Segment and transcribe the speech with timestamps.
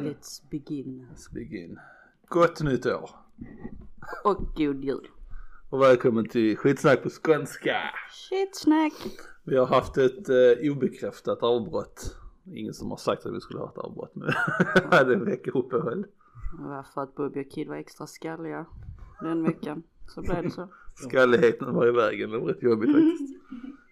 [0.00, 1.06] Let's begin.
[1.10, 1.78] Let's begin.
[2.28, 3.10] Gott nytt år.
[4.24, 5.08] Och god jul.
[5.70, 7.76] Och välkommen till skitsnack på skånska.
[8.10, 8.92] Shitsnack.
[9.44, 12.16] Vi har haft ett eh, obekräftat avbrott.
[12.54, 14.28] Ingen som har sagt att vi skulle ha ett avbrott men
[14.90, 16.06] vi hade en vecka uppehåll.
[16.58, 18.66] Det var för att Bobby och Kid var extra skalliga
[19.22, 19.82] den veckan.
[20.08, 20.68] Så blev det så.
[20.94, 23.34] Skalligheten var i vägen, det var rätt jobbigt faktiskt.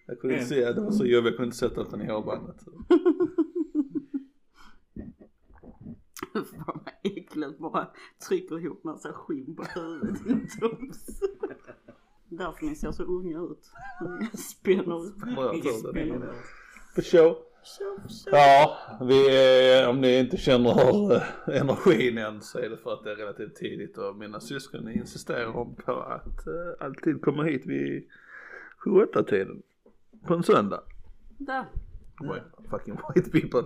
[0.07, 2.07] Jag kunde inte se, det var så jobbigt, jag kunde inte sätta upp den i
[2.07, 2.55] hårbandet.
[6.43, 7.87] Fan vad äckligt bara
[8.27, 11.05] trycker ihop massa skinn på huvudet i tops.
[12.29, 13.71] Därför ni ser så unga ut.
[14.39, 15.79] Spänner.
[15.89, 16.33] Spänner.
[16.95, 17.37] För show.
[18.25, 21.21] Ja, vi, är- om ni inte känner eh,
[21.61, 25.45] energin än så är det för att det är relativt tidigt och mina syskon insisterar
[25.57, 26.53] om på att eh,
[26.85, 28.07] alltid komma hit vid
[28.85, 29.61] 7-8 tiden
[30.27, 30.81] på en söndag.
[31.37, 31.65] Där.
[32.21, 33.63] White, fucking white people.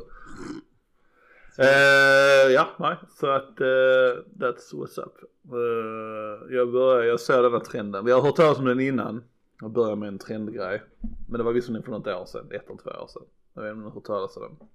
[1.58, 5.14] Eh, ja, nej, så att uh, that's what's up.
[5.52, 8.06] Eh, jag börjar, jag ser den här trenden.
[8.06, 9.24] Vi har hört talas om den innan.
[9.62, 10.84] Jag började med en trendgrej.
[11.30, 13.24] Men det var visserligen för något år sedan, ett eller två år sedan.
[13.54, 14.68] Jag vet inte om ni har hört talas om den.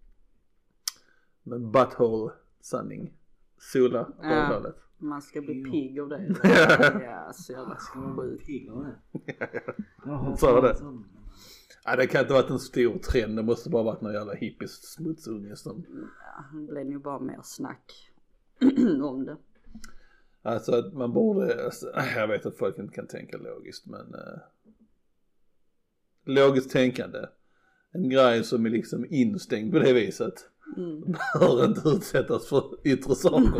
[1.42, 3.12] Men butthole sanning.
[3.58, 4.28] Sola Ja.
[4.28, 4.76] rövhålet.
[4.98, 6.34] Man ska bli pigg av det.
[7.04, 8.44] Ja, så jävla Ska man sjukt.
[8.46, 10.36] bli pigg av det?
[10.38, 10.76] Sa det?
[11.88, 14.34] Nej det kan inte ha varit en stor trend, det måste bara varit någon jävla
[14.34, 15.84] hippies smutsunge som
[16.20, 18.10] Ja, det blev ju bara mer snack
[19.02, 19.36] om det.
[20.42, 24.38] Alltså att man borde, alltså, jag vet att folk inte kan tänka logiskt men uh,
[26.24, 27.18] Logiskt tänkande.
[27.92, 30.34] En grej som är liksom instängd på det viset
[30.76, 31.14] Mm.
[31.40, 33.52] Bör inte utsättas för yttre saker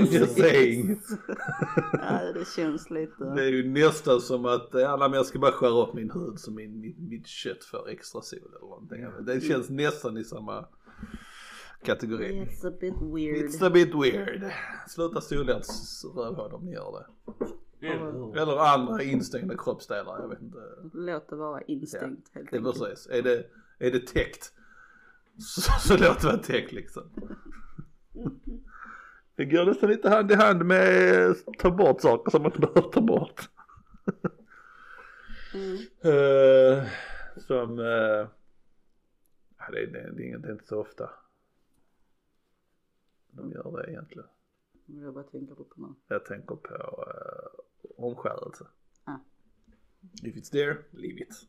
[0.12, 1.00] Just saying
[1.92, 3.24] Ja, det känns lite.
[3.24, 6.10] Det är ju nästan som att, ja nej, men jag ska bara skära upp min
[6.10, 10.24] hud så min, mitt, mitt kött får extra sol eller någonting Det känns nästan i
[10.24, 10.66] samma
[11.82, 13.44] kategori It's a bit weird.
[13.50, 14.50] It's a bit weird
[14.88, 15.62] Sluta sola
[16.16, 16.92] rövhål om ni gör
[17.80, 18.36] det Eller?
[18.42, 20.58] Eller andra instängda kroppsdelar, jag vet inte.
[20.94, 22.78] Låt det vara instängt helt Det är enkelt.
[22.78, 23.06] precis.
[23.10, 23.44] Är det,
[23.78, 24.52] är det täckt
[25.38, 27.02] så, så låt det vara täckt liksom.
[29.36, 32.60] Det går nästan lite hand i hand med att ta bort saker som man inte
[32.60, 33.48] behöver ta bort.
[35.54, 35.76] Mm.
[36.02, 36.88] Eh,
[37.36, 37.86] som, uh,
[39.58, 41.10] ja, det, är- det, är- det är inget- det är inte så ofta
[43.30, 44.28] de gör det egentligen.
[44.86, 45.86] Jag bara tänker på nu.
[46.08, 48.66] Jag tänker på uh, omskärelse.
[49.04, 49.16] Ah.
[50.22, 51.48] If it's there, leave it.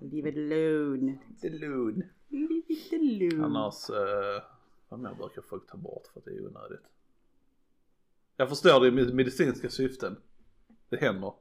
[0.00, 1.18] Leave it alone.
[1.42, 2.02] Leave it alone.
[3.44, 3.96] Annars, uh,
[4.88, 6.86] vad mer brukar folk ta bort för att det är onödigt?
[8.36, 10.16] Jag förstår det i med- medicinska syften.
[10.88, 11.32] Det händer.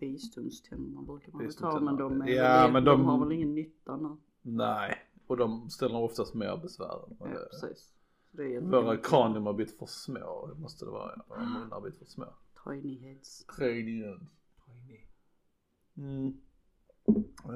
[0.00, 2.90] Visdomständerna brukar man väl ta men de, är Ja, väl, men de...
[2.98, 4.16] de- har väl ingen nytta nu.
[4.42, 6.86] Nej, och de ställer oftast mer besvär.
[7.18, 7.92] Ja, det- precis.
[8.30, 11.22] Det Våra kranium har blivit för små, det måste det vara.
[11.28, 12.26] Våra munnar har blivit för små.
[12.64, 13.46] tiny heads.
[14.66, 15.00] Tiny.
[15.96, 16.40] Mm.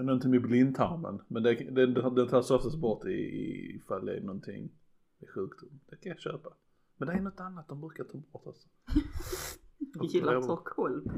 [0.03, 1.21] Någonting med blindtarmen.
[1.29, 4.71] Men det, det, det tas oftast bort i, i- ifall det är någonting
[5.19, 5.81] med sjukdom.
[5.91, 6.51] Det kan jag köpa.
[6.97, 8.69] Men det är något annat de brukar ta bort alltså.
[9.95, 11.11] Jag gillar att ha koll på.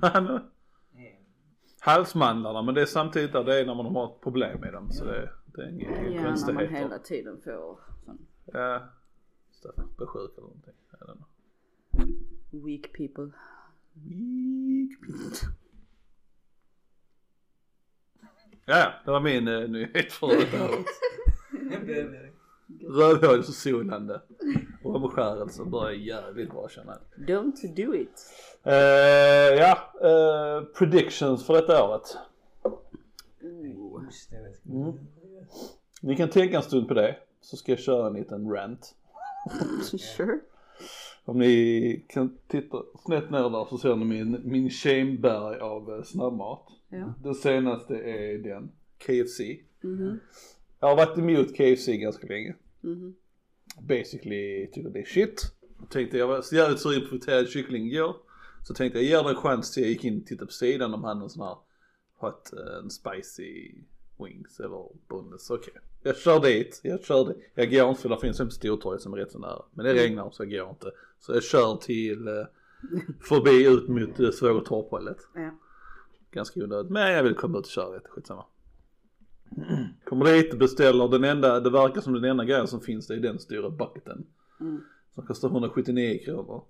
[1.82, 4.90] Halsmandlarna men det är samtidigt där det är när man har ett problem med dem
[4.92, 6.66] så det, det är inga inga Ja, när man konstigheter.
[6.74, 8.18] hela tiden får sån
[8.52, 8.82] Ja,
[9.50, 10.74] Staffan blir sjuk eller någonting.
[12.50, 13.30] Weak people.
[13.94, 15.36] Weak people.
[18.64, 20.48] Ja, det var min uh, nyhet för året.
[22.88, 24.20] Rövhålssolande
[24.84, 27.28] och omskärelse börjar jävligt bra känner jag.
[27.28, 28.32] Don't do it.
[28.62, 28.74] Eh,
[29.58, 32.16] ja, eh, predictions för detta året.
[34.68, 34.98] Mm.
[36.00, 38.94] Ni kan tänka en stund på det så ska jag köra en liten rant.
[40.16, 40.38] sure.
[41.30, 46.02] Om ni kan titta snett ner där så ser ni min, min shameberg av eh,
[46.02, 46.66] snabbmat.
[46.88, 47.14] Ja.
[47.22, 49.40] Den senaste är den, KFC.
[49.80, 50.18] Mhm.
[50.80, 52.54] Jag har varit emot KFC ganska länge.
[52.80, 53.14] Mhm.
[53.80, 55.42] Basically tycker det är shit.
[55.90, 58.16] Tänkte jag var så jävligt sugen på friterad kyckling igår.
[58.66, 60.94] Så tänkte jag ger det en chans till jag gick in och tittade på sidan
[60.94, 61.56] om han någon sån här
[62.20, 63.74] hot eh, en spicy
[64.24, 65.50] wings eller boneless.
[65.50, 65.74] Okej.
[66.02, 67.50] Jag kör dit, jag kör dit.
[67.54, 69.62] Jag går inte för det finns en stortorg som är rätt så nära.
[69.72, 70.90] Men det regnar så jag går inte.
[71.20, 72.34] Så jag kör till eh,
[73.28, 75.18] förbi ut mot eh, Svågertorp-hållet.
[75.34, 75.50] Ja.
[76.30, 76.90] Ganska onödigt.
[76.90, 78.44] Men jag vill komma ut och köra lite, skitsamma.
[80.04, 83.20] Kommer dit beställer den enda, det verkar som den enda grejen som finns det är
[83.20, 84.26] den stora bucketen.
[84.60, 84.80] Mm.
[85.14, 86.64] Som kostar 179 kronor.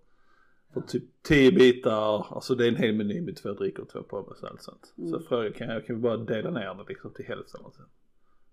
[0.72, 4.02] För typ 10 bitar, alltså det är en hel meny med två drickor och två
[4.02, 4.92] pommes och allt sånt.
[4.96, 5.12] Så Mm.
[5.12, 7.82] jag frågade kan jag, kan vi bara dela ner det liksom till hälften och så.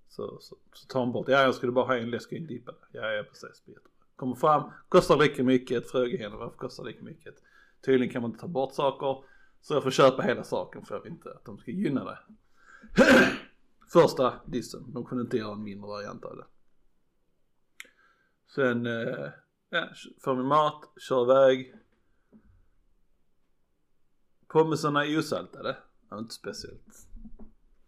[0.09, 2.47] Så, så, så tar hon bort, ja jag skulle bara ha en läsk och en
[2.47, 2.75] dippa.
[2.91, 3.91] Ja ja precis, det är jättebra.
[4.15, 7.35] Kommer fram, kostar lika mycket, frågar henne varför kostar lika mycket.
[7.85, 9.23] Tydligen kan man inte ta bort saker.
[9.61, 12.19] Så jag får köpa hela saken för jag vill inte att de ska gynna det.
[13.93, 16.45] Första dissen, de kunde inte göra en mindre variant av det.
[18.55, 19.29] Sen, eh,
[19.69, 19.87] ja,
[20.23, 21.73] får min mat, kör iväg.
[24.47, 25.77] Pommesarna är osaltade.
[26.09, 27.07] De är inte speciellt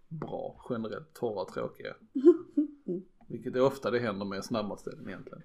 [0.10, 1.96] bra generellt, torra, tråkiga.
[3.28, 5.44] Vilket är ofta det händer med snabbmatsställen egentligen.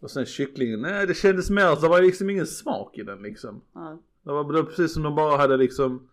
[0.00, 3.60] Och sen kycklingen, nej det kändes mer, det var liksom ingen smak i den liksom.
[3.72, 3.98] Ja.
[4.22, 6.08] Det var, det precis som de bara hade liksom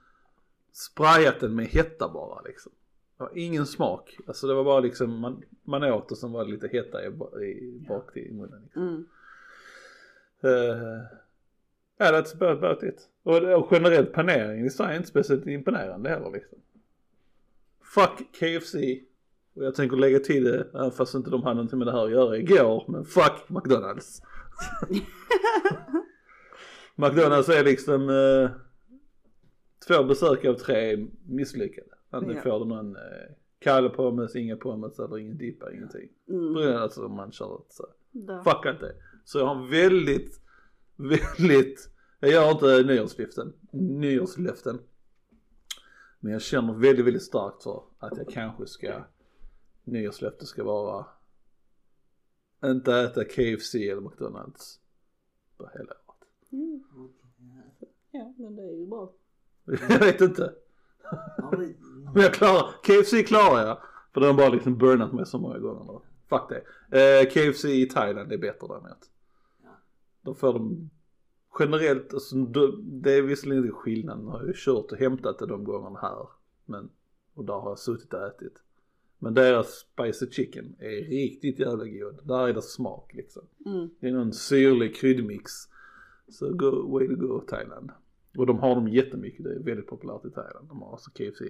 [0.72, 2.72] sprayat den med hetta bara liksom.
[3.18, 4.18] Det var ingen smak.
[4.28, 7.08] Alltså det var bara liksom, man, man åt och sen var det lite hetta i,
[7.44, 8.88] i bak till munnen liksom.
[8.88, 9.06] Mm.
[10.46, 11.02] Uh,
[11.98, 13.10] ja, that's about, about it.
[13.24, 16.58] Och, och generellt paneringen i Sverige är inte speciellt imponerande heller liksom.
[17.84, 18.75] Fuck KFC.
[19.56, 22.06] Och jag tänker lägga till det, även fast inte de hade någonting med det här
[22.06, 24.22] att göra igår, men fuck McDonalds.
[26.96, 28.50] McDonalds är liksom eh,
[29.88, 31.88] två besök av tre misslyckade.
[32.10, 32.42] Antingen Ja.
[32.44, 33.02] får du någon eh,
[33.60, 36.10] kalle pommes, inga pommes eller ingen dippa, ingenting.
[36.30, 36.78] Mm.
[36.78, 37.88] Alltså om man kör så.
[38.12, 38.44] Där.
[38.44, 38.96] Fuck allt det.
[39.25, 40.42] Så jag har väldigt,
[40.96, 41.90] väldigt,
[42.30, 44.80] jag gör inte nyårslöften, nyårslöften.
[46.20, 49.04] Men jag känner väldigt, väldigt starkt för att jag kanske ska,
[49.84, 51.06] nyårslöfte ska vara,
[52.66, 54.80] inte äta KFC eller McDonalds
[55.58, 56.52] på hela året.
[56.52, 56.84] Mm.
[58.12, 59.14] Ja, men det är ju bra.
[59.90, 60.54] Jag vet inte.
[61.52, 61.75] Men-
[62.14, 63.78] Men jag klarar, KFC klarar jag.
[64.14, 66.00] För den har bara liksom burnat mig så många gånger nu.
[66.30, 66.50] Fuck
[66.90, 67.20] det.
[67.22, 69.10] Eh, KFC i Thailand är bättre däremot.
[69.64, 69.70] Ja.
[70.22, 70.90] Då får de
[71.60, 72.36] generellt, alltså,
[72.82, 74.24] det är visserligen inte skillnad.
[74.24, 76.28] Jag har ju kört och hämtat det de gångerna här.
[76.66, 76.90] Men,
[77.34, 78.54] och där har jag suttit och ätit.
[79.20, 82.20] Men deras spicy chicken är riktigt jävla god.
[82.24, 83.44] Där är det smak liksom.
[83.66, 83.90] Mm.
[84.00, 85.52] Det är någon syrlig kryddmix.
[86.30, 87.92] Så go, way to go Thailand.
[88.38, 90.68] Och de har dem jättemycket, det är väldigt populärt i Thailand.
[90.68, 91.42] De har alltså KFC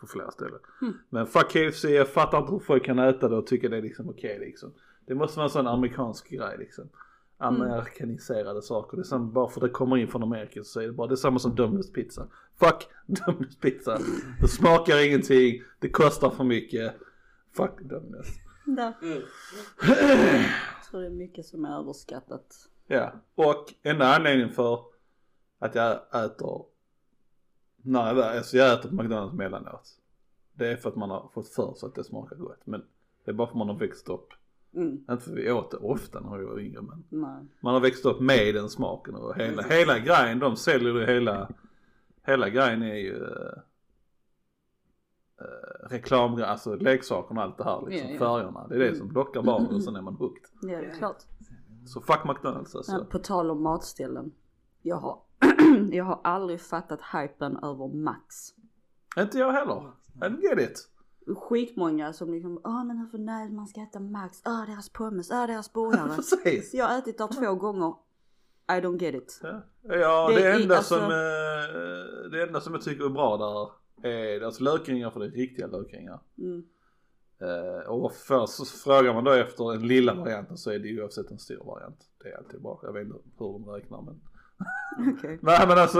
[0.00, 0.58] på flera ställen.
[0.82, 0.94] Mm.
[1.08, 3.82] Men fuck KFC, jag fattar inte hur folk kan äta det och tycka det är
[3.82, 4.72] liksom okej liksom.
[5.06, 6.88] Det måste vara en sån amerikansk grej liksom.
[7.40, 8.96] Amerikaniserade saker.
[8.96, 11.14] Det är som, bara för det kommer in från Amerika så är det bara, det
[11.14, 12.26] är samma som Domino's pizza.
[12.56, 13.98] Fuck Domino's pizza.
[14.40, 16.94] Det smakar ingenting, det kostar för mycket.
[17.56, 17.70] Fuck.
[17.80, 17.96] Där.
[19.02, 19.22] Mm.
[20.76, 22.68] Jag tror det är mycket som är överskattat.
[22.86, 24.84] Ja, och enda anledningen för
[25.58, 25.92] att jag
[26.24, 26.64] äter,
[27.82, 29.88] väl- alltså jag äter på McDonalds mellanåt.
[30.52, 32.60] Det är för att man har fått för sig att det smakar gott.
[32.64, 32.84] Men
[33.24, 34.28] det är bara för att man har växt upp.
[34.74, 35.04] Mm.
[35.10, 37.46] Inte för vi åt det ofta när vi var yngre men Nej.
[37.60, 41.50] man har växt upp med den smaken och hela, hela grejen, de säljer det hela,
[42.26, 43.52] hela grejen är ju uh,
[45.90, 48.18] reklam, alltså leksakerna och allt det här liksom, Ja, ja.
[48.18, 48.66] färgerna.
[48.68, 50.44] Det är det som lockar barnen och sen är man hooked.
[50.62, 51.22] Ja, det är klart.
[51.86, 52.92] Så fuck McDonalds alltså.
[52.92, 54.32] Men på tal om matställen.
[54.82, 55.18] Jag har,
[55.90, 58.34] jag har aldrig fattat hypen över Max.
[59.18, 59.92] Inte jag heller.
[60.14, 60.88] I don't get it.
[61.36, 65.46] Skitmånga som liksom, åh men hur nej man ska äta Max, åh deras pommes, åh
[65.46, 65.68] deras.
[66.44, 66.74] Precis.
[66.74, 67.94] Jag har ätit där två gånger.
[68.68, 69.40] I don't get it.
[69.42, 73.08] Ja, ja Det det, är- enda alltså- som, eh, det enda som jag tycker är
[73.08, 73.70] bra där
[74.08, 76.20] är deras lökringar för det är riktiga lökringar.
[76.38, 76.62] Mm.
[77.40, 81.02] Eh, och för, så frågar man då efter den lilla varianten så är det ju
[81.02, 81.96] oavsett en stor variant.
[82.22, 82.80] Det är alltid bra.
[82.82, 84.20] Jag vet inte hur de räknar men.
[85.18, 85.38] Okej.
[85.42, 85.98] Nej men alltså,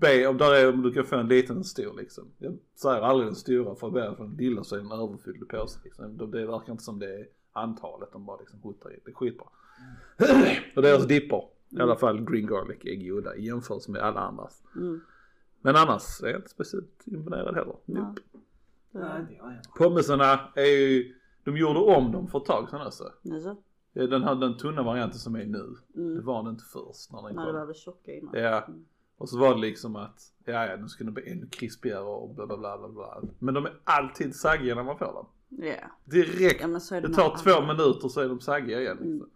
[0.00, 2.30] be, om, där är, om du kan få en liten stor liksom.
[2.38, 5.66] Jag säger aldrig den stora för börjar från den lilla så är den överfylld på
[5.66, 6.16] sig liksom.
[6.16, 9.00] Det, det verkar inte som det är antalet de bara liksom huttar i.
[9.04, 9.46] Det är skitbra.
[10.76, 14.62] och deras dipper, i alla fall green garlic är goda i jämförelse med alla andras.
[14.76, 15.00] Mm.
[15.60, 17.76] Men annars är jag inte speciellt imponerad heller.
[17.84, 18.04] Nej,
[18.92, 19.60] jag heller.
[19.78, 23.12] Pommesarna är ju, de gjorde om dem för ett tag sedan alltså.
[23.32, 23.56] Alltså,
[23.92, 26.24] Den här den tunna varianten som är nu, det mm.
[26.24, 27.66] var den inte först när den Nej det var kom.
[27.66, 28.34] väl tjocka innan.
[28.34, 28.84] Ja, Mm.
[29.18, 32.34] Och så var det liksom att, ja ja nu ska den bli ännu krispigare och
[32.34, 33.22] bla bla bla bla bla.
[33.38, 35.26] Men de är alltid saggiga när man får dem.
[35.48, 35.74] Ja.
[36.04, 36.60] Direkt.
[36.60, 36.66] Ja
[37.00, 37.66] det Det tar två alla.
[37.66, 38.96] minuter så är de saggiga igen.
[38.96, 39.12] Liksom.
[39.12, 39.28] Mm.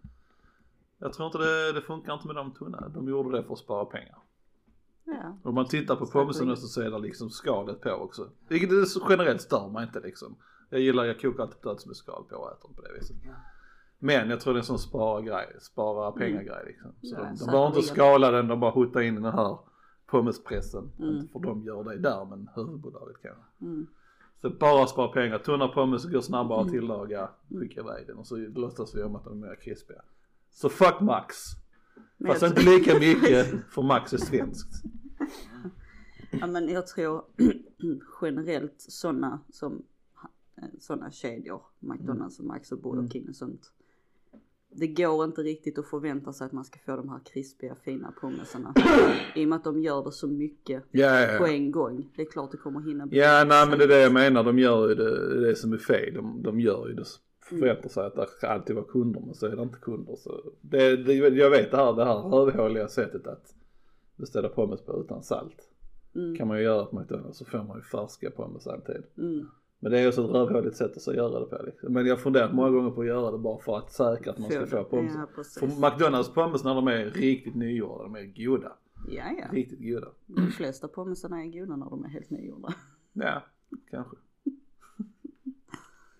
[0.99, 2.89] Jag tror inte det, det funkar inte med de tunna.
[2.89, 4.19] De gjorde det för att spara pengar.
[5.05, 5.37] Ja.
[5.43, 8.31] Om man tittar på pommesen så är det liksom skalet på också.
[8.49, 8.71] Vilket
[9.09, 10.37] generellt stör mig inte liksom.
[10.71, 13.17] Jag gillar, jag kokar alltid potatis med skal på och äter på det viset.
[13.99, 16.93] Men jag tror det är en sån spara grej, spara pengar grej liksom.
[17.03, 17.27] Så Mm.
[17.27, 19.59] Ja, de, de behöver inte skala den, de bara huttar in den här
[20.12, 20.90] pommespressen.
[20.99, 21.16] Mm.
[21.16, 23.42] Inte för de gör det där men huvudbolaget kanske.
[23.61, 23.87] Mm.
[24.40, 26.66] Så bara spara pengar, tunna pommes går snabbare Mm.
[26.66, 30.02] att tillaga, skicka iväg den och så låtsas vi om att de är mer krispiga.
[30.50, 31.37] Så fuck Max.
[32.16, 34.85] Men Fast inte lika mycket för Max är svenskt.
[36.31, 37.23] Ja men jag tror
[38.23, 39.83] generellt sådana som
[40.57, 41.62] eh, sådana kedjor.
[41.81, 43.11] McDonalds och Max och Burger Mm.
[43.11, 43.73] King och sånt.
[44.75, 48.12] Det går inte riktigt att förvänta sig att man ska få de här krispiga fina
[48.21, 48.75] pommesarna.
[49.35, 51.52] I och med att de gör det så mycket Ja, ja, på ja.
[51.52, 52.11] en gång.
[52.17, 53.19] Det är klart det kommer hinna bli.
[53.19, 54.45] Ja, nej men det är det jag menar.
[54.45, 56.14] De gör ju det, det som är fel.
[56.14, 57.05] De, de gör ju det.
[57.41, 60.17] Förväntar sig att det ska alltid vara kunder men så är det inte kunder.
[60.17, 63.55] Så det, det, jag vet det här, det här rövhåliga sättet att
[64.17, 65.69] beställa pommes på utan salt.
[66.14, 66.37] Mm.
[66.37, 69.02] Kan man ju göra på McDonalds så får man ju färska pommes alltid.
[69.19, 69.47] Mm.
[69.83, 71.93] Men det är ju så ett rövhåligt sätt att så göra det på liksom.
[71.93, 74.39] Men jag har funderat många gånger på att göra det bara för att säkra att
[74.39, 75.12] man ska Få pommes.
[75.37, 75.43] Ja.
[75.61, 78.73] För McDonalds pommes när de är riktigt nygjorda, de är goda.
[79.09, 79.47] Ja, ja.
[79.53, 80.09] Riktigt goda.
[80.27, 82.75] De flesta pommesarna är goda när de är helt nygjorda.
[83.12, 83.43] Ja,
[83.91, 84.17] kanske.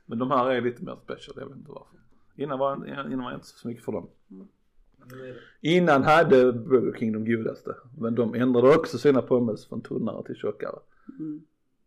[0.07, 1.99] Men de här är lite mer special, jag vet inte varför.
[2.37, 4.09] Innan var, innan var jag inte så mycket för dem.
[5.61, 7.75] Innan hade Burger King de godaste.
[7.99, 10.79] Men de ändrade också sina pommes från tunnare till tjockare.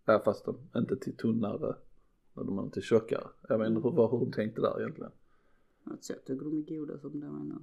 [0.06, 1.76] Ja, fast de inte till tunnare.
[2.34, 3.28] När de är till tjockare.
[3.50, 5.12] Jag vet inte hur, hur de tänkte där egentligen.
[5.84, 7.56] Alltså, jag tycker de är goda som de är nu.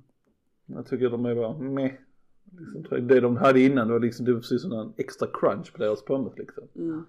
[0.67, 1.93] Jag tycker de är bara meh.
[2.59, 5.73] Liksom, det de hade innan det var liksom, det var precis som en extra crunch
[5.73, 6.65] på deras pommes liksom.
[6.75, 7.05] Mm.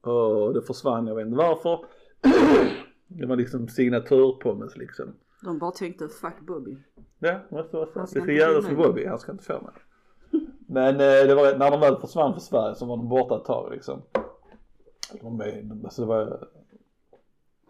[0.00, 1.84] Och det försvann, jag vet inte varför.
[3.12, 5.14] Det var liksom signaturpommes liksom.
[5.42, 6.76] De bara tänkte fuck Bobby.
[7.18, 8.14] Ja, så, Han så.
[8.14, 8.74] Det ska göra för.
[8.74, 9.72] Bobby, han ska inte få mig.
[10.66, 13.44] Men eh, det var, när de väl försvann för Sverige så var de borta ett
[13.44, 14.02] tag liksom.
[15.20, 16.48] De, är- alltså det var,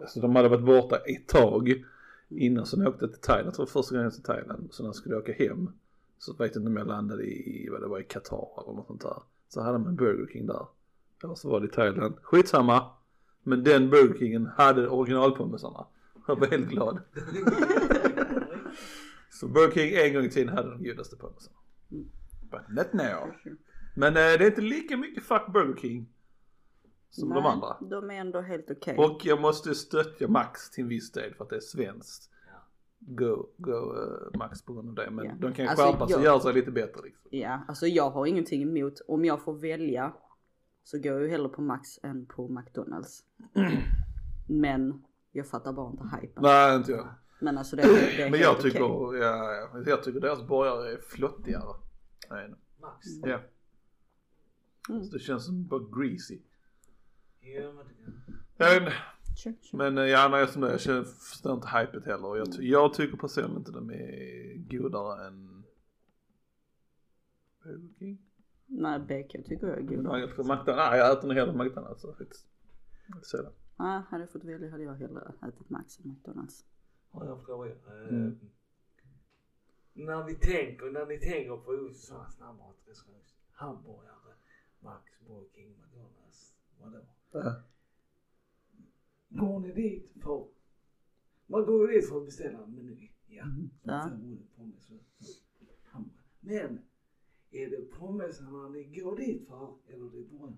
[0.01, 1.85] alltså de hade varit borta ett tag
[2.29, 4.83] innan så när jag åkte till Thailand, det var första gången jag till Thailand, så
[4.83, 5.71] när jag skulle åka hem
[6.19, 8.87] så vet jag inte om jag landade i, vad det var i Qatar eller något
[8.87, 9.17] sånt där.
[9.49, 10.67] Så hade man Burger King där.
[11.25, 12.15] Eller så var det i Thailand.
[12.23, 12.91] Skitsamma.
[13.43, 15.87] Men den Burger Kingen hade originalpommesarna.
[16.27, 16.99] Jag var helt glad.
[19.31, 21.57] Så Burger King en gång i tiden hade de godaste pommesarna.
[22.51, 23.35] But not now.
[23.97, 26.07] Men eh, det är inte lika mycket fuck Burger King
[27.11, 27.76] som de Nej, andra.
[27.81, 28.97] De är ändå helt okej.
[28.99, 32.31] Och jag måste stödja Max till en viss del för att det är svenskt.
[32.47, 32.52] Ja.
[32.99, 35.11] Go, go eh, Max på grund av det.
[35.11, 35.33] Men Ja.
[35.40, 37.29] de kan Alltså, skärpa sig och jag- göra sig lite bättre liksom.
[37.31, 39.00] Ja, alltså jag har ingenting emot.
[39.09, 40.12] Om jag får välja
[40.85, 43.25] så går jag ju hellre på Max än på McDonalds.
[44.49, 45.02] Men
[45.33, 46.43] jag fattar bara inte hypen.
[46.43, 47.09] Nej inte jag.
[47.40, 49.21] Men alltså det, det är Men jag tycker, okej.
[49.21, 51.75] ja, ja, jag tycker deras borgare är flottigare.
[52.31, 53.07] Nej, Max.
[53.23, 53.40] Ja.
[54.88, 55.05] Mm.
[55.05, 56.38] Så det känns som bara greasy.
[57.41, 58.23] Ja men det kan.
[58.57, 58.93] Jag.
[59.37, 59.79] Sure, sure.
[59.79, 62.27] Men eh, ja, nej, som det, jag känner, förstår inte hypet heller.
[62.29, 65.65] Och Jag, jag tycker personligen inte de är godare än
[67.63, 68.19] Burger King.
[68.67, 70.03] Nej, bacon tycker jag är god.
[70.05, 72.47] Nej, jag tror McDonald's, nej jag äter nog hellre McDonalds så faktiskt.
[73.23, 73.53] Sällan.
[73.79, 76.65] Nej, hade jag fått välja hade jag hellre ätit Max än McDonalds.
[77.11, 77.71] Har jag fråga?
[77.71, 78.39] Eh, Mm.
[79.93, 84.35] När vi tänker, när ni tänker på sådana snabbmatsrestauranger, hamburgare,
[84.81, 86.99] Max, Burger King, McDonalds, vadå?
[87.33, 87.63] Ja.
[89.29, 90.47] Går ni dit för,
[91.47, 93.11] man går dit för att beställa en meny.
[93.27, 93.45] Ja.
[93.83, 94.05] Ja.
[94.57, 94.67] Och
[95.85, 96.25] hamburgare.
[96.41, 96.79] Men
[97.51, 100.57] är det pommesarna ni går dit för eller är det går för?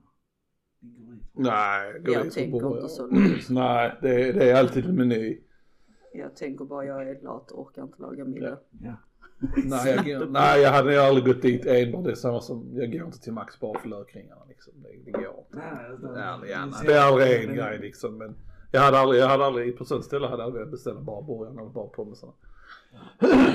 [1.32, 2.76] Nej, gå Jag tänker borra.
[2.80, 3.48] inte så långt.
[3.50, 5.40] Nej, det, är- det är alltid en meny.
[6.14, 8.58] Jag tänker bara jag är lat och orkar inte laga middag.
[8.82, 8.96] Ja.
[9.64, 12.04] Nej jag, går- nej, jag hade aldrig gått dit enbart.
[12.04, 14.72] Det är samma som, jag går inte till Max bara för lökringarna liksom.
[14.82, 15.58] Det, det går inte.
[16.86, 18.18] Det är aldrig en grej liksom.
[18.18, 18.36] Men
[18.72, 21.22] jag hade aldrig, jag hade aldrig, på sånt ställe hade jag aldrig velat beställa bara
[21.22, 22.32] burgaren eller bara pommesarna.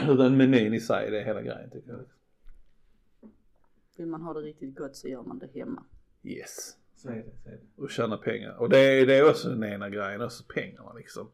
[0.10, 2.00] Utan menyn i sig, det är hela grejen tycker jag.
[3.98, 5.84] Vill man ha det riktigt gott så gör man det hemma.
[6.24, 6.76] Yes.
[6.96, 7.82] Så är det, så är det.
[7.84, 8.56] Och tjäna pengar.
[8.60, 11.28] Och det är, det är också den ena grejen, också pengarna liksom.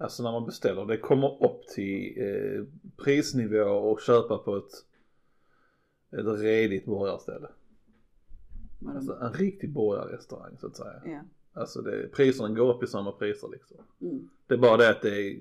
[0.00, 2.64] Alltså när man beställer, det kommer upp till eh,
[3.04, 4.72] prisnivå och köpa på ett,
[6.10, 7.48] ett redigt burgarställe.
[8.78, 11.02] Men Alltså en riktig burgarrestaurang så att säga.
[11.04, 11.20] ja.
[11.52, 13.76] Alltså det, priserna går upp i samma priser liksom.
[14.00, 14.28] Mm.
[14.46, 15.40] Det är bara det att det är,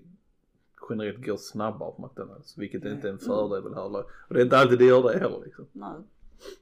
[0.89, 2.57] generellt går snabbare på McDonalds.
[2.57, 4.03] Vilket inte är en fördel väl heller.
[4.27, 5.65] Och det är inte alltid det gör det heller liksom.
[5.71, 5.93] Nej.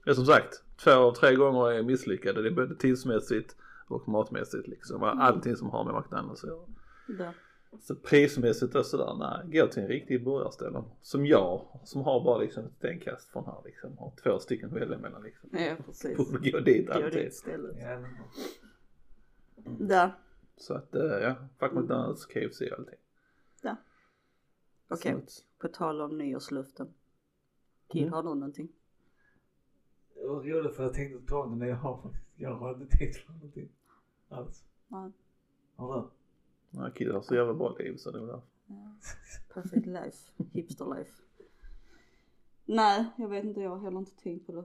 [0.04, 2.42] Det är som sagt, två av tre gånger är misslyckade.
[2.42, 3.56] Det är både tidsmässigt
[3.88, 5.02] och matmässigt liksom.
[5.02, 6.66] Allting som har med McDonalds att göra.
[7.06, 7.34] Där.
[7.80, 10.84] Så prismässigt och sådär, nej, gå till en riktig burgarställe.
[11.02, 13.98] Som jag, som har bara liksom ett stenkast från här liksom.
[13.98, 15.50] Har två stycken att välja mellan liksom.
[15.52, 16.16] Ja precis.
[16.16, 17.12] Borde gå dit Gå alltid.
[17.12, 17.76] dit istället.
[17.80, 20.10] Ja, men- Där.
[20.56, 22.98] Så att eh, ja, fuck McDonalds, KFC och allting.
[24.88, 25.44] Okej, Smuts.
[25.58, 26.88] på tal om nyårsluften.
[27.92, 28.12] Kid, Mm.
[28.12, 28.68] har du någonting?
[30.14, 32.96] Det var roligt för jag tänkte ta den när jag har faktiskt, jag har inte
[32.98, 33.68] tänkt på någonting
[34.28, 34.64] alls.
[34.88, 35.10] Nej.
[35.76, 36.08] Har du?
[36.70, 38.40] Ja, Kid har så jävla bra liv så det är.
[39.54, 40.32] Perfect life.
[40.52, 41.22] Hipster life.
[42.64, 43.60] Nej, jag vet inte.
[43.60, 44.64] Jag har heller inte tänkt på det.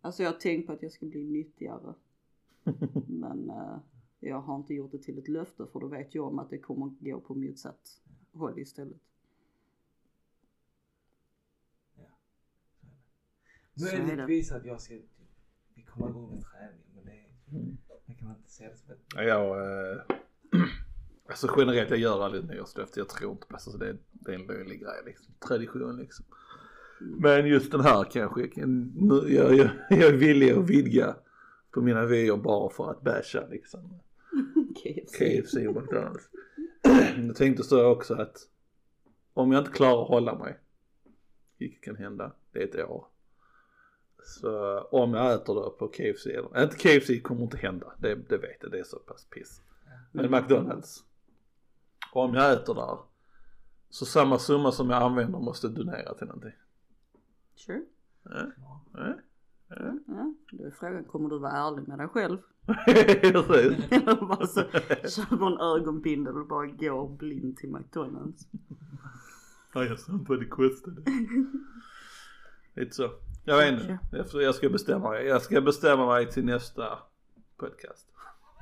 [0.00, 1.94] Alltså jag har tänkt på att jag ska bli nyttigare.
[3.06, 3.78] Men eh,
[4.20, 6.58] Jag har inte gjort det till ett löfte för då vet jag om att det
[6.58, 8.00] kommer gå på motsatt
[8.32, 9.00] håll istället.
[13.74, 14.06] Så är det.
[14.06, 14.94] Möjligtvis att jag ska,
[15.74, 17.24] vi kommer igång med träning men det,
[18.06, 20.02] det kan man inte säga det som ett Ja, Jag, eh,
[21.30, 23.60] alltså generellt jag gör aldrig nyårslöfte, jag tror inte på det.
[23.60, 23.96] Så det,
[24.26, 25.34] är en löjlig grej liksom.
[25.48, 26.24] Tradition liksom.
[27.00, 31.16] Men just den här kanske, jag, jag, jag, jag är villig att vidga
[31.70, 33.80] på mina vyer bara för att basha liksom.
[34.82, 35.18] KFC.
[35.18, 36.28] KFC och McDonalds.
[37.26, 38.36] Jag tänkte så också att
[39.34, 40.58] om jag inte klarar att hålla mig,
[41.58, 43.06] vilket kan hända, det är ett år.
[44.24, 48.38] Så om jag äter då på KFC, eller inte KFC kommer inte hända, det, det
[48.38, 49.62] vet jag, det är så pass piss.
[50.12, 51.04] Men McDonalds,
[52.12, 52.98] om jag äter där,
[53.90, 56.52] så samma summa som jag använder måste donera till någonting.
[57.56, 57.82] Sure.
[58.22, 58.46] Ja,
[58.94, 59.14] ja,
[59.68, 59.92] ja.
[60.06, 62.38] Ja, då är frågan, kommer du vara ärlig med dig själv?
[62.86, 63.84] Precis.
[63.92, 64.60] Eller bara så,
[65.08, 68.48] köper en ögonbindel och bara går blind till McDonalds.
[69.74, 71.02] Ja, jag sa inte vad det kostade.
[72.74, 73.10] Lite så.
[73.44, 73.98] Jag vet inte.
[74.32, 75.26] Jag- Jag ska bestämma mig.
[75.26, 76.98] Jag ska bestämma mig till nästa
[77.56, 78.09] podcast.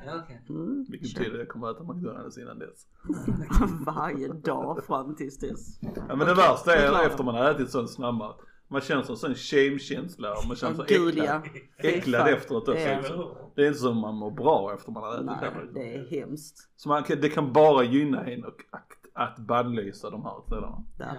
[0.06, 0.42] Ja, okej.
[0.48, 2.86] Mm, betyder att jag kommer äta McDonalds innan dess.
[3.86, 5.78] Varje dag fram tills dess.
[6.08, 7.06] Ja men det värsta är förklara.
[7.06, 8.40] efter man har ätit sån snabbmat.
[8.68, 11.26] Man känner som sån shame-känsla och man känner sig äcklad.
[11.26, 11.42] ja.
[11.76, 12.80] Äcklad efteråt också.
[12.80, 12.98] Ja.
[12.98, 13.34] liksom.
[13.54, 15.80] Det är inte som man mår bra efter man har ätit Nej, det.
[15.80, 16.70] det är hemskt.
[16.76, 20.84] Så man det kan bara gynna en och att, att bannlysa de här ställena.
[20.98, 21.14] Ja.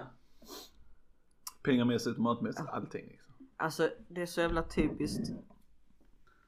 [1.62, 3.34] Pengamässigt, matmässigt, allting liksom.
[3.56, 5.30] Alltså det är så jävla typiskt.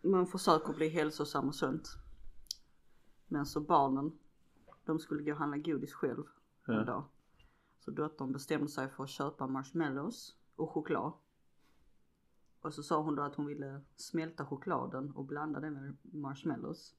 [0.03, 1.89] Man försöker bli hälsosam och sunt.
[3.33, 4.13] Men så barnen,
[4.85, 6.25] de skulle gå och handla godis själv
[6.67, 6.85] en Ja.
[6.85, 7.05] dag.
[7.81, 11.13] Så dottern bestämde sig för att köpa marshmallows och choklad.
[12.61, 16.95] Och så sa hon då att hon ville smälta chokladen och blanda det med marshmallows.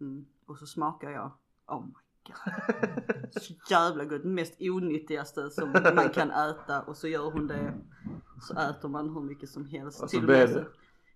[0.00, 0.26] Mm.
[0.46, 1.30] Och så smakar jag,
[1.66, 1.92] oh my
[2.26, 3.32] god.
[3.42, 7.74] Så jävla gott, mest onyttigaste som man kan äta och så gör hon det.
[8.42, 10.02] Så äter man hur mycket som helst.
[10.02, 10.66] Och så blev det.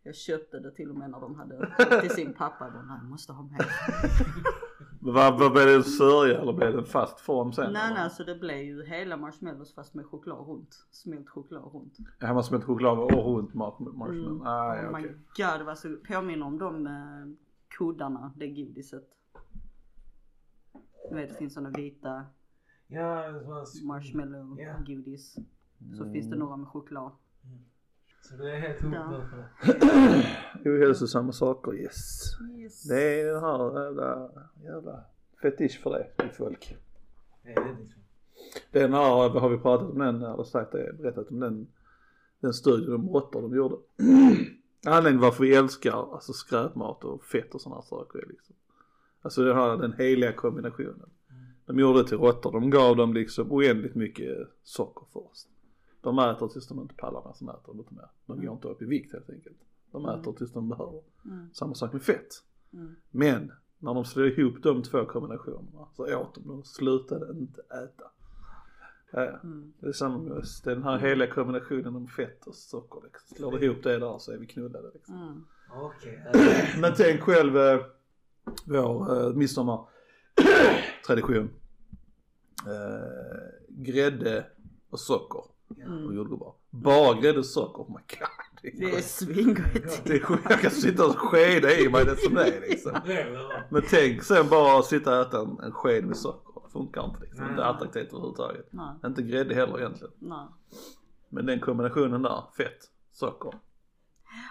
[0.02, 2.64] Jag köpte det till och med när de hade till sin pappa.
[2.64, 3.42] Jag bara, måste ha.
[3.42, 3.60] Men
[5.14, 7.72] Vad, blev det en sörja eller blev det en fast form sen?
[7.72, 7.94] Nej eller?
[8.00, 10.86] nej så det blev ju hela marshmallows fast med choklad runt.
[10.90, 11.96] Smält choklad runt.
[12.18, 14.36] Ja, man smält choklad och runt mar- marshmallow.
[14.36, 14.46] Mm.
[14.46, 15.16] Ah, ja, oh my okej.
[15.36, 16.92] god det var så, påminner om de eh,
[17.78, 19.08] kuddarna, det godiset.
[21.10, 22.24] Du vet det finns såna vita
[22.86, 23.24] Ja,
[23.84, 24.74] marshmallow Ja.
[24.86, 25.36] godis.
[25.98, 27.12] Så finns det några med choklad.
[28.22, 29.10] Så det är helt Ja.
[29.10, 29.36] nu för
[30.64, 30.70] det.
[30.70, 32.22] Ohälsosamma saker, yes.
[32.58, 32.82] Yes.
[32.82, 34.30] Det är den här jävla,
[34.64, 35.04] jävla
[35.42, 36.76] fetisch för det i folk.
[37.42, 38.02] Det är liksom.
[38.70, 41.66] Den här, har vi pratat om den, eller sagt det, berättat om den,
[42.40, 43.76] den studien om råttor de gjorde.
[44.86, 48.54] Anledningen varför vi älskar alltså skräpmat och fett och sådana saker är liksom.
[49.22, 51.10] Alltså den här, den heliga kombinationen.
[51.66, 55.48] De gjorde det till råttor, de gav dem liksom oändligt mycket socker först.
[56.02, 58.08] De äter tills de inte pallar mer, sen äter de inte mer.
[58.26, 59.56] De går inte upp i vikt helt enkelt.
[59.92, 61.02] De äter tills de behöver.
[61.24, 61.50] Mm.
[61.52, 62.28] Samma sak med fett.
[62.72, 62.94] Mm.
[63.10, 68.04] Men när de slog ihop de två kombinationerna så åt de, de slutade inte äta.
[69.10, 69.40] Ja.
[69.44, 69.72] Mm.
[69.80, 70.62] Det är samma med oss.
[70.62, 73.36] Det är den här hela kombinationen om fett och socker liksom.
[73.36, 75.22] Slår du ihop det där så är vi knullade liksom.
[75.22, 75.44] Mm.
[75.70, 76.22] Okej.
[76.80, 77.80] Men tänk själv eh,
[78.64, 81.50] vår eh, midsommartradition.
[82.66, 84.46] Eh, grädde
[84.90, 85.42] och socker
[85.76, 86.14] och Mm.
[86.16, 86.54] jordgubbar.
[86.70, 88.28] Bara grädde och socker, oh my god.
[88.80, 90.02] Det är, svingott.
[90.04, 90.42] det är sjukt.
[90.50, 92.92] Jag kan sitta och skeda i mig det som det är liksom.
[93.70, 96.62] Men tänk sen bara sitta och äta en, en sked med socker.
[96.66, 97.50] Det funkar inte liksom.
[97.50, 98.68] Inte attraktivt överhuvudtaget.
[98.70, 100.12] Nej, Inte grädde heller egentligen.
[100.18, 100.46] nej.
[101.28, 103.52] Men den kombinationen där, fett, socker.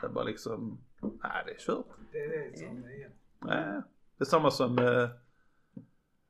[0.01, 1.85] Det är bara liksom, nej det är kört.
[2.11, 3.11] Det är det som det är.
[3.39, 3.81] Nej.
[4.17, 5.09] Det är samma som, eh,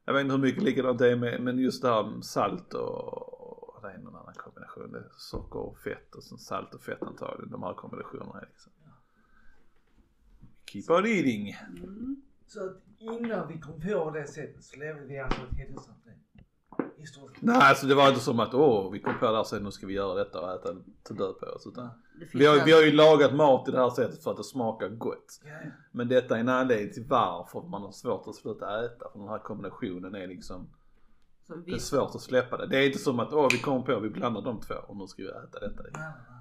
[0.05, 2.73] jag vet inte hur mycket likadant det är med, men just det här med salt
[2.73, 3.40] och,
[3.81, 4.91] det är någon annan kombination.
[4.91, 7.51] Det är socker och fett och sen salt och fett antagligen.
[7.51, 8.71] De här kombinationerna är liksom.
[10.65, 11.57] Keep on eating.
[11.69, 12.21] Mm.
[12.47, 16.15] Så att innan vi kom på det sättet så levde vi alltså ett hälsosamt liv.
[17.39, 19.71] Nej alltså det var inte som att åh vi kom på det här sen nu
[19.71, 21.67] ska vi göra detta och äta till död på oss.
[21.67, 21.89] Utan
[22.33, 24.89] vi, har, vi har ju lagat mat i det här sättet för att det smakar
[24.89, 25.41] gott.
[25.91, 29.09] Men detta är en anledning till varför man har svårt att sluta äta.
[29.11, 30.69] För den här kombinationen är liksom,
[31.51, 32.67] så det är svårt att släppa det.
[32.67, 35.07] Det är inte som att åh vi kommer på, vi blandar de två och nu
[35.07, 35.83] ska vi äta detta.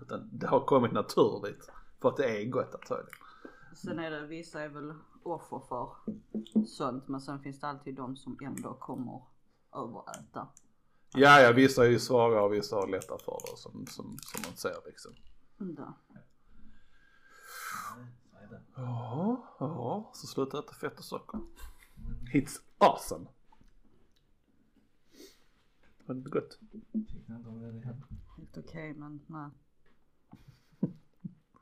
[0.03, 1.71] Utan det har kommit naturligt.
[2.01, 3.19] För att det är gott antagligen.
[3.75, 5.95] Sen är det, vissa är väl offer för
[6.67, 9.23] sånt men sen finns det alltid de som ändå kommer
[9.77, 10.49] överäta.
[11.15, 14.43] Ja, ja vissa är ju svaga och vissa har lättare för det som, som, som
[14.47, 15.13] man ser liksom.
[15.59, 15.93] Det.
[18.77, 20.11] Ja, ja.
[20.15, 21.41] så sluta äta fett och socker.
[22.35, 23.27] It's awesome.
[26.11, 26.59] Var det inte gott?
[26.93, 27.13] Inte.
[28.37, 29.49] Helt okej men nej.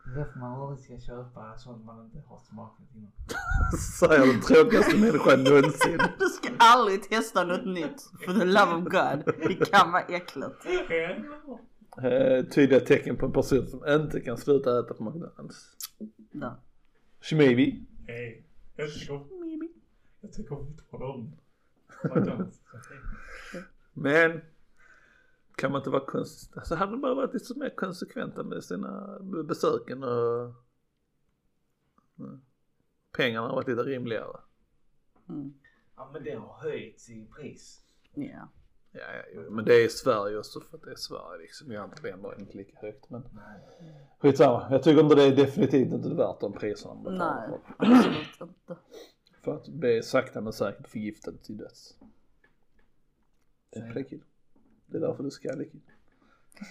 [0.05, 3.13] Det är därför man aldrig ska köpa sånt man inte har smakat innan.
[3.99, 5.99] Säger den tråkigaste människan någonsin.
[6.19, 8.03] Du ska aldrig testa något nytt.
[8.25, 9.35] For the love of God.
[9.49, 10.67] Det kan vara äckligt.
[12.03, 15.77] Eh, tydliga tecken på en person som inte kan sluta äta på McDonalds.
[16.33, 16.55] Där.
[17.21, 17.87] Shmivi.
[18.07, 18.45] Hej.
[18.77, 19.21] Jag tycker,
[20.21, 21.33] jag tycker fortfarande om
[22.05, 22.61] McDonalds.
[24.03, 24.41] Men
[25.57, 26.57] kan man inte vara konsistent?
[26.57, 30.53] Alltså hade de bara varit lite mer konsekventa med sina besöken och
[32.19, 32.41] Mm.
[33.13, 34.41] pengarna har varit lite rimligare.
[35.29, 35.55] Mm.
[35.97, 37.83] Ja men det har höjts i pris.
[38.15, 38.49] Ja.
[38.93, 39.01] Ja,
[39.35, 41.77] ja, men det är Sverige också för att det är Sverige liksom.
[41.77, 43.23] Andra länder är det inte lika högt men
[44.19, 44.69] skitsamma.
[44.71, 47.87] Jag tycker inte det är definitivt inte värt de priserna man betalar Nej, för.
[47.97, 48.77] absolut inte.
[49.43, 51.99] För att bli sakta men säkert förgiftad till döds.
[53.71, 54.25] Det är kul.
[54.87, 55.81] Det är därför du ska kul.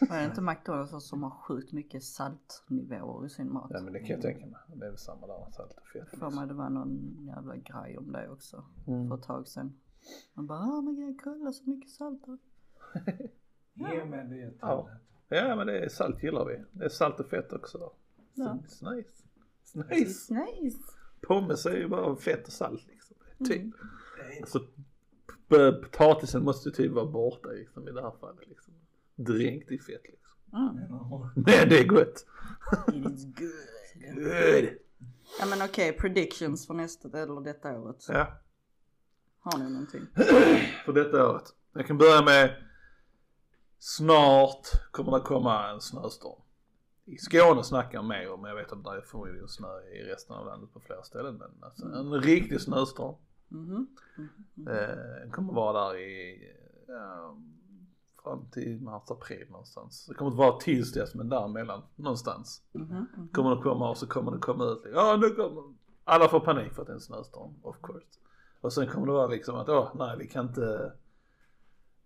[0.10, 3.72] Är det inte McDonalds som har sjukt mycket saltnivåer i sin mat?
[3.74, 4.60] Ja men det kan jag tänka mig.
[4.68, 6.20] Det är väl samma där, salt och fett.
[6.20, 8.66] För mig det var någon jävla grej om det också.
[8.88, 9.08] Mm.
[9.08, 9.80] För ett tag sedan.
[10.34, 12.38] Man bara, ah men gud, kolla så mycket salt där.
[13.74, 14.90] Ge mig det Ja.
[15.28, 16.64] Ja men det är salt gillar vi.
[16.72, 17.92] Det är salt och fett också.
[18.34, 18.58] Ja.
[18.64, 19.24] It's nice.
[19.64, 20.34] It's nice.
[20.34, 20.80] Nice.
[21.22, 23.16] Pommes är ju bara fett och salt liksom.
[23.38, 23.62] Typ.
[23.62, 23.74] Mm.
[24.42, 24.60] Alltså
[25.50, 28.74] potatisen måste ju typ vara borta liksom i det här fallet liksom.
[29.16, 30.38] Dränkt i fett liksom.
[30.54, 30.76] Mm.
[31.36, 32.26] Men det är gott.
[32.88, 34.16] It is good.
[34.16, 34.70] Good.
[35.40, 38.06] Ja men okej, predictions för nästa, eller detta året.
[38.10, 38.40] Ja,
[39.40, 40.02] Har ni någonting?
[40.86, 41.54] för detta året.
[41.74, 42.64] Jag kan börja med
[43.80, 46.42] snart kommer det komma en snöstorm.
[47.06, 50.04] I Skåne snackar jag mer om, men jag vet att det är förmodligen snö i
[50.04, 51.36] resten av landet på flera ställen.
[51.36, 53.16] Men alltså en riktig snöstorm.
[54.56, 56.44] Den kommer vara där i,
[56.88, 57.38] ja,
[58.24, 60.06] fram till mars, april någonstans.
[60.06, 62.62] Det kommer inte vara tills dess men däremellan någonstans.
[62.72, 63.06] Mhm.
[63.16, 63.28] mhm.
[63.34, 66.74] Kommer det komma och så kommer det komma ut, ja nu kommer alla får panik
[66.74, 68.20] för att det är en snöstorm, of course.
[68.62, 70.94] Och sen kommer det vara liksom att, åh nej vi kan inte,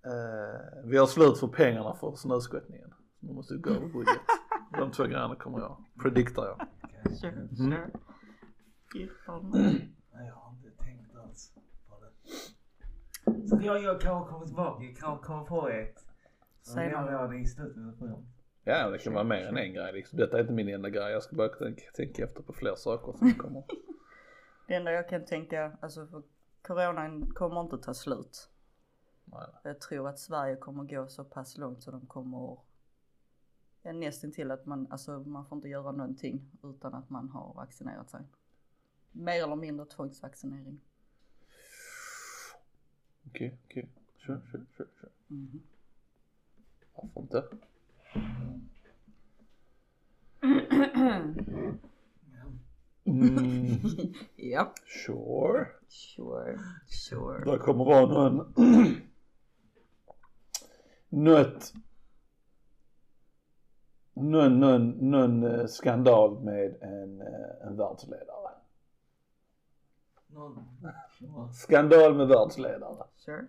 [0.05, 2.93] eh, vi har slut för pengarna för snöskottningen.
[3.19, 4.19] Nu måste vi gå över budget.
[4.79, 6.67] De två grejerna kommer jag, prediktar jag.
[7.17, 7.55] Sure, Mm.
[7.55, 9.07] sure.
[9.25, 9.49] Fan.
[10.13, 11.53] Nej jag har inte tänkt alls
[11.89, 12.11] på det.
[13.25, 16.05] Så jag, jag kan komma tillbaka, jag kan komma på ett.
[16.61, 17.33] Så Säg något.
[17.35, 18.09] i slutet.
[18.63, 20.19] Ja det kan vara mer än en grej liksom.
[20.19, 23.13] Detta är inte min enda grej, jag ska bara tänka, tänka efter på fler saker
[23.17, 23.63] som kommer.
[24.67, 26.23] Det enda jag kan tänka, alltså för
[26.61, 28.49] coronan kommer inte ta slut.
[29.25, 29.47] Nej.
[29.63, 32.57] Jag tror att Sverige kommer gå så pass långt så de kommer
[33.81, 37.53] ja, nästan till att man, alltså man får inte göra någonting utan att man har
[37.53, 38.21] vaccinerat sig.
[39.11, 40.81] Mer eller mindre tvångsvaccinering.
[43.27, 43.89] Okej, okej.
[44.17, 45.09] Kör, kör, kör, kör.
[45.27, 45.61] Mhm.
[46.95, 47.43] Varför inte?
[53.03, 53.77] Mm,
[54.35, 54.73] Ja,
[55.05, 55.67] sure.
[55.87, 57.51] sure, sure.
[57.51, 58.53] Det kommer vara någon,
[61.09, 61.73] något,
[64.13, 68.40] någon, någon, någon skandal med en, eh, en världsledare.
[71.53, 73.03] Skandal med världsledare.
[73.17, 73.47] Sure.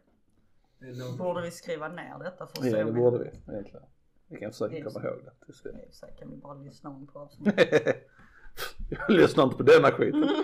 [0.79, 3.53] det Borde vi skriva ner detta för att se Ja, det om vi- borde vi
[3.53, 3.87] egentligen.
[4.27, 4.95] Vi kan försöka Just.
[4.97, 5.75] komma ihåg det till slut.
[5.75, 7.55] Nej, Så kan vi bara lyssna om på avsnitt.
[8.91, 10.29] Jag lyssnar inte på denna skiten.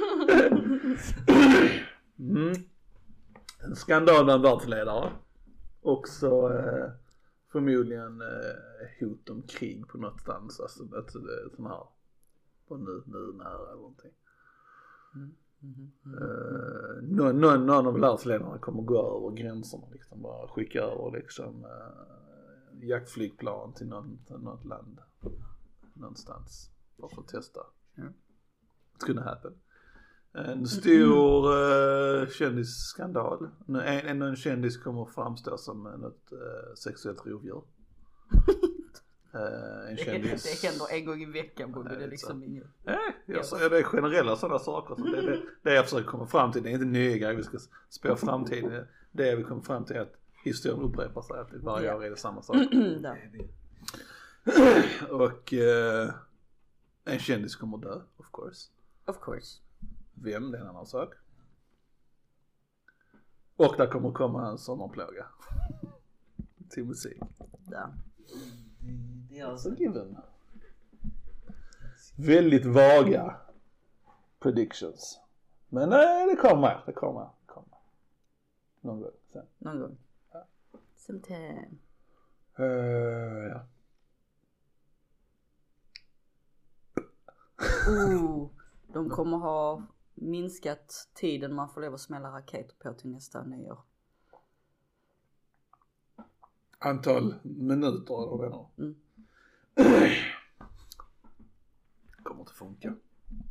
[2.19, 2.53] Mm.
[3.65, 5.13] En skandal en världsledare.
[5.83, 6.91] Också eh,
[7.53, 8.27] förmodligen eh,
[9.01, 10.61] hot om krig på något stans.
[10.61, 11.27] Alltså ett sån
[11.67, 11.87] här,
[12.69, 14.11] på nu, nu, nära eller någonting.
[15.61, 15.93] Mhm.
[16.05, 20.23] Eh, någon, någon, någon av världsledarna kommer gå över gränserna liksom.
[20.23, 25.01] Bara skicka över liksom eh, jaktflygplan till något, till något land.
[25.95, 26.71] Någonstans.
[26.97, 27.61] Bara för att testa.
[27.95, 28.05] Ja.
[28.95, 29.55] It couldn't happen.
[30.33, 33.49] En stor uh, kändisskandal.
[33.69, 37.63] En, en, en kändis kommer framstå som något uh, sexuellt rovdjur.
[39.35, 40.61] Eh, en kändis.
[40.63, 42.67] det händer en gång i veckan Nej, det är liksom inget.
[42.85, 44.95] Nej, jag säger det är generella sådana saker.
[44.95, 47.43] Så det, det, det jag försöker komma fram till, det är inte nya grejer vi
[47.43, 48.87] ska spå framtiden.
[49.13, 50.15] Det vill komma fram till är att
[50.45, 51.97] historien upprepar sig, att varje Ja.
[51.97, 52.57] år är det samma sak.
[55.11, 56.11] Och eh,
[57.05, 58.71] en kändis kommer dö, of course.
[59.07, 59.61] Of course.
[60.15, 61.15] Vem, det är en annan sak.
[63.57, 65.27] Och där kommer komma en sommarplåga.
[66.71, 67.21] till musik.
[67.67, 67.93] Där.
[69.79, 70.17] Given.
[72.17, 73.37] Väldigt vaga
[74.39, 75.21] predictions.
[75.69, 77.79] Men nej, det kommer, det kommer, det kommer.
[78.81, 79.47] Någon gång sen.
[79.59, 79.97] Någon gång.
[80.33, 80.47] Ja.
[80.97, 81.69] Sometime.
[82.61, 82.67] Uh,
[83.49, 83.67] ja.
[87.89, 88.51] Oh,
[88.93, 89.83] de kommer ha
[90.15, 93.79] minskat tiden man får lov att smälla raketer på till nästa nyår.
[96.79, 98.95] Antal minuter eller vad menar du?
[99.79, 100.11] Mm.
[102.23, 102.95] kommer inte funka.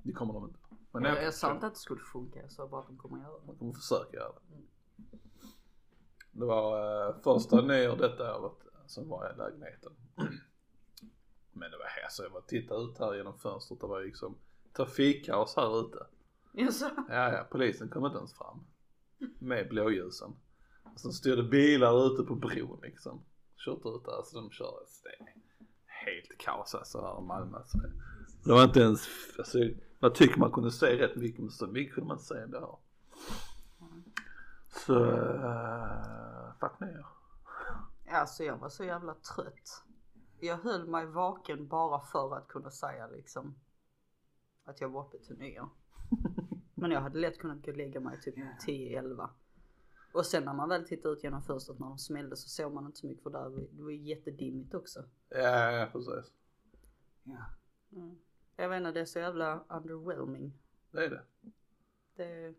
[0.03, 0.59] Det kommer de inte.
[0.91, 2.97] Men Jag, jag, jag sa inte att det skulle funka, jag sa bara att de
[2.97, 3.45] kommer göra det.
[3.47, 4.57] Man kommer försöka göra det.
[6.31, 9.91] Det var eh, första nyår detta året som var i lägenheten.
[11.51, 13.79] Men det var här så jag var titta ut här genom fönstret.
[13.81, 14.37] Det var liksom
[14.73, 16.07] trafikkaos här ute.
[16.53, 16.89] Jaså?
[17.09, 18.65] Ja, ja, polisen kom inte ens fram.
[19.39, 20.35] Med blåljusen.
[20.83, 23.25] Och sen stod det bilar ute på bron liksom.
[23.57, 24.83] Kört ut där så de kör.
[24.87, 25.33] Så det är
[26.15, 27.57] helt kaos alltså här i Malmö.
[27.65, 27.77] Så
[28.43, 29.57] det, var inte ens, alltså,
[29.99, 32.79] man tycker man kunde se rätt mycket men så mycket kunde man inte se ändå.
[34.69, 37.05] Så, uh, fuck ner.
[38.09, 39.83] Alltså jag var så jävla trött.
[40.39, 43.55] Jag höll mig vaken bara för att kunna säga liksom
[44.65, 45.69] att jag var uppe till nyår.
[46.75, 48.35] Men jag hade lätt kunnat gå och lägga mig typ
[48.67, 49.29] 10-11.
[50.11, 52.85] Och sen när man väl tittade ut genom fönstret när de smällde så såg man
[52.85, 55.03] inte så mycket för där det var ju jättedimmigt också.
[55.29, 56.31] Ja, ja precis.
[57.23, 57.45] Ja.
[57.91, 58.17] Mm.
[58.55, 60.53] Jag vet inte, det är så jävla underwhelming.
[60.91, 61.23] Det är det.
[62.15, 62.53] Det...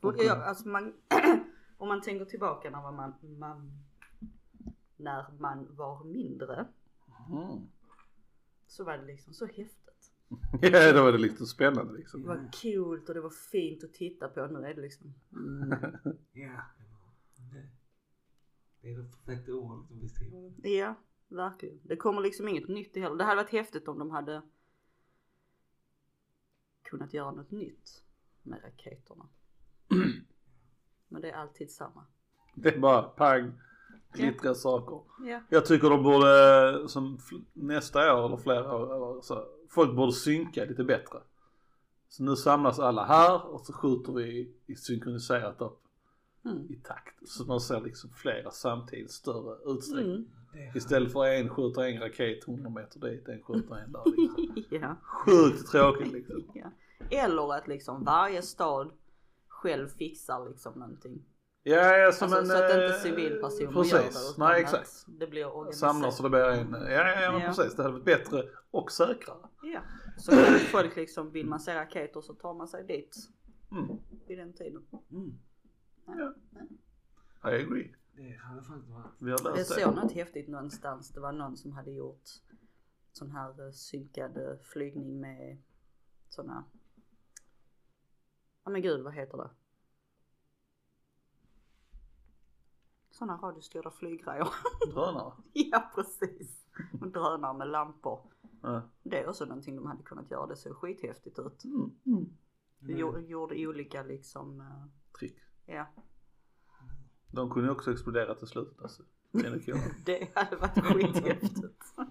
[0.00, 0.94] Och jag, alltså man,
[1.78, 3.72] om man tänker tillbaka när man, man,
[4.96, 6.66] när man var mindre
[7.30, 7.68] Mm.
[8.66, 9.93] så var det liksom så häftigt.
[10.62, 12.22] Ja, då var det lite spännande Det liksom.
[12.26, 14.46] var coolt och det var fint att titta på.
[14.46, 15.70] Nu är det liksom, mm,
[16.32, 16.60] Ja.
[17.52, 17.68] Det,
[18.80, 20.68] det är det perfekta ordet att beskriva det.
[20.68, 20.94] ja
[21.28, 21.78] verkligen.
[21.82, 23.16] Det kommer liksom inget nytt heller.
[23.16, 24.42] Det hade varit häftigt om de hade
[26.82, 28.02] kunnat göra något nytt
[28.42, 29.28] med raketerna.
[31.08, 32.06] Men det är alltid samma.
[32.54, 33.52] Det är bara pang,
[34.12, 35.00] glittriga saker.
[35.28, 35.40] Ja.
[35.48, 37.18] Jag tycker de borde, som
[37.52, 41.18] nästa år eller flera år, eller så, folk borde synka lite bättre.
[42.08, 45.80] Så nu samlas alla här och så skjuter vi i synkroniserat upp
[46.46, 46.66] Mm.
[46.72, 47.28] i takt.
[47.28, 50.14] Så man ser liksom flera samtidigt, större utsträckning.
[50.54, 50.76] Mm.
[50.76, 54.64] Istället för en skjuter en raket 100 meter dit, en skjuter en där liksom.
[54.70, 54.96] Ja.
[55.02, 56.44] Sjukt tråkigt liksom.
[56.54, 56.70] ja.
[57.10, 58.90] Eller att liksom varje stad
[59.48, 61.24] själv fixar liksom någonting.
[61.66, 62.46] Ja, ja som Alltså, en...
[62.46, 64.44] så att inte eh, civilpersoner Precis, gör det.
[64.52, 65.04] nej exakt.
[65.06, 65.78] Det blir organiserat.
[65.92, 67.46] Samlar så det blir en, ja ja, ja men Ja.
[67.46, 67.74] precis.
[67.76, 69.48] Det hade varit bättre och säkrare.
[69.62, 69.80] Ja.
[70.18, 73.16] Så kan folk liksom, vill man se raketer så tar man sig dit
[73.70, 73.98] Mm.
[74.26, 74.86] vid den tiden.
[75.10, 75.38] Mm.
[77.44, 77.94] I agree.
[78.16, 79.06] Det hade faktiskt varit...
[79.18, 79.80] Vi har Jag löst det.
[79.80, 81.10] såg något häftigt någonstans.
[81.10, 82.22] Det var någon som hade gjort
[83.12, 85.62] sån här eh, synkad eh, flygning med
[86.28, 86.64] såna,
[88.64, 89.50] ja men gud vad heter det?
[93.14, 94.48] Såna radiostyrda flyggrejer.
[94.92, 95.32] Drönare.
[95.52, 96.66] ja precis.
[97.00, 98.20] Och drönare med lampor.
[98.62, 98.82] Ja.
[99.02, 100.46] Det är också någonting de hade kunnat göra.
[100.46, 101.64] Det såg skithäftigt ut.
[101.64, 101.90] Mm.
[102.06, 102.26] Mm.
[102.80, 104.66] Jo, gjorde olika liksom, eh,
[105.18, 105.36] Trick.
[105.66, 105.86] ja.
[107.30, 109.02] De kunde ju också explodera till slut alltså.
[110.04, 111.84] Det hade varit skithäftigt.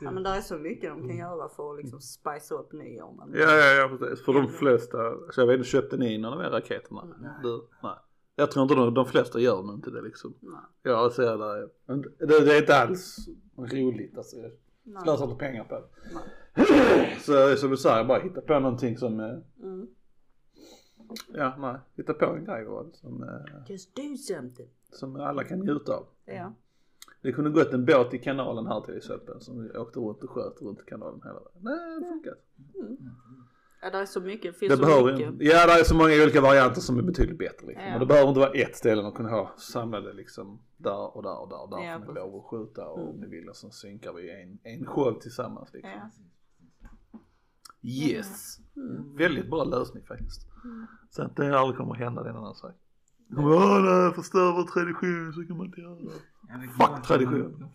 [0.00, 3.14] Ja men det är så mycket de kan göra för att liksom spice upp nyår.
[3.18, 3.32] Men...
[3.40, 4.24] Ja, ja, ja precis.
[4.24, 4.98] För de flesta,
[5.30, 7.04] så jag vet inte, köpte ni in de här raketerna?
[7.20, 7.30] Nej.
[7.42, 7.94] Du, nej.
[8.40, 10.34] Jag tror inte de, de flesta gör nog inte det liksom.
[10.40, 10.60] Nej.
[10.82, 11.68] Jag ser det,
[12.26, 13.16] det, det är inte alls
[13.56, 14.36] roligt alltså.
[14.84, 15.84] Jag slösar inte pengar på det.
[16.14, 17.16] Nej.
[17.20, 19.86] Så som du säger, bara hitta på någonting som, eh, Mm.
[21.34, 24.68] ja nej, hitta på en grej va, som, eh, Just do something.
[24.92, 26.06] som alla kan njuta av.
[26.24, 26.52] Ja.
[27.22, 30.30] Det kunde gått en båt i kanalen här till exempel som vi åkte runt och
[30.30, 31.60] sköt runt kanalen hela vägen.
[31.60, 32.34] Nej, det funkar.
[33.82, 35.34] Ja det är så mycket, finns Det så behöver, mycket.
[35.52, 37.86] ja det är så många olika varianter som är betydligt bättre liksom.
[37.86, 37.94] Ja.
[37.94, 41.40] Och det behöver inte vara ett ställe man kunna ha samlade liksom där och där
[41.40, 43.20] och där och där Ja, får ni lov att skjuta och om Mm.
[43.20, 45.92] ni vill och så synkar vi en, en show tillsammans liksom.
[45.92, 46.10] Ja.
[47.82, 48.58] Yes!
[48.76, 49.16] Mm.
[49.16, 50.46] Väldigt bra lösning faktiskt.
[51.10, 52.74] Så att det aldrig kommer hända det är en annan sak.
[53.36, 55.94] Åh nej, förstör vår tradition så kan man inte göra.
[55.94, 57.68] Det Fuck tradition.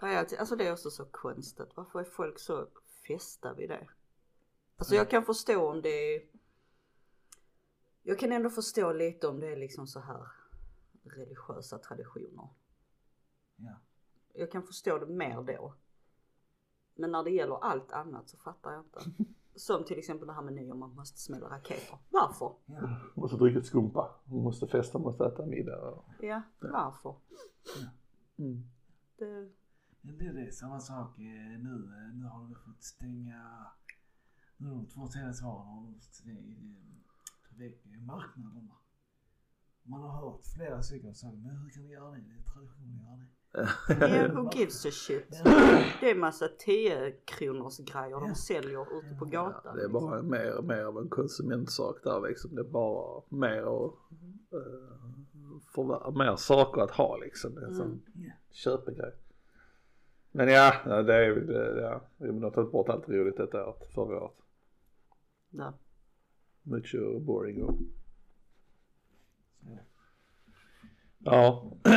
[0.00, 1.68] Ja, alltså det är också så konstigt.
[1.74, 2.66] Varför är folk så
[3.18, 3.88] fästa vid det?
[4.76, 6.22] Alltså jag kan förstå om det är...
[8.02, 10.26] Jag kan ändå förstå lite om det är liksom så här
[11.04, 12.48] religiösa traditioner.
[13.56, 13.74] Ja.
[14.32, 15.74] Jag kan förstå det mer då.
[16.94, 19.24] Men när det gäller allt annat så fattar jag inte.
[19.54, 21.98] Som till exempel det här med nyår, man måste smälla raketer.
[22.10, 22.52] Varför?
[22.66, 22.96] Ja.
[23.14, 24.14] Måste dricka ett skumpa.
[24.24, 25.78] Måste festa, måste äta middag.
[25.90, 27.16] och- Ja, varför?
[28.38, 28.62] Mm.
[29.16, 29.50] Det,
[30.02, 31.74] det är det, samma sak eh, nu.
[31.98, 33.66] eh, Nu har vi fått stänga...
[34.56, 35.94] nu de två senaste åren har de
[37.48, 38.74] på väg- marknaderna.
[39.84, 42.16] Man har hört flera stycken säga, men hur kan ni göra det?
[42.20, 43.26] Det är tradition att göra det.
[44.16, 45.28] Yeah, who gives a shit?
[46.00, 49.76] Det är massa 10 kronors grejer de säljer ute på Ja, gatan.
[49.76, 52.54] det är bara mer, mer av en konsumentsak där liksom.
[52.54, 53.98] Det är bara mer och
[54.54, 57.54] uh, förvärva, mer saker att ha liksom.
[57.54, 58.32] Det är en sån Ja.
[58.50, 59.12] köpegrej.
[60.32, 63.66] Men ja, ja, det är väl, det- ja, vi har tagit bort allt roligt detta
[63.68, 64.36] året, förra året.
[65.50, 65.72] Där.
[66.62, 67.74] Mucho boring och
[71.18, 71.72] ja.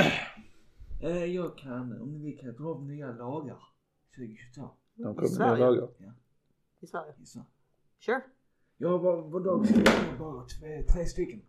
[1.01, 3.57] Eh, jag kan, om vi kan dra upp nya lagar
[4.15, 5.65] 2022 De kommer med Sverige?
[5.65, 5.89] lagar.
[6.79, 7.13] I Sverige.
[7.21, 7.45] i Sverige.
[7.99, 8.21] Sure.
[8.77, 9.65] Jag var, var dag
[10.09, 11.41] jag bara tre, tre stycken.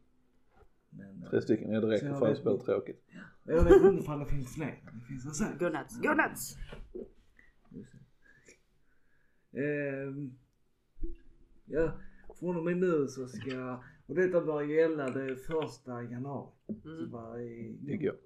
[0.96, 3.04] Men eh, Tre stycken, ja, det Så räcker för att spela tråkigt.
[3.44, 4.80] jag vet inte ifall det finns fler.
[5.00, 5.44] Det finns alltså.
[5.58, 6.00] Go nuts.
[6.00, 6.56] Go nuts!
[9.52, 10.32] Ehm,
[11.64, 11.92] ja,
[12.38, 16.50] från och med nu så ska, och detta börjar gälla det första januari.
[16.82, 17.10] Så Mm.
[17.10, 18.16] bara i, Det går.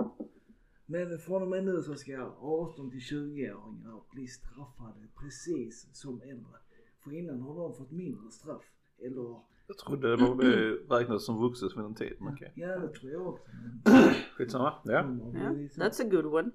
[0.86, 6.58] Men från och med nu så ska 18 till 20-åringar bli straffade precis som äldre.
[7.04, 8.64] För innan har de fått mindre straff.
[8.98, 12.52] Eller, Jag trodde det var det räknades som vuxet vid en tid, men okej.
[12.54, 13.44] ja det tror jag också.
[13.84, 14.92] Men Skitsamma, ja.
[14.92, 15.80] Yeah, blivit så.
[15.80, 16.50] that's a good one.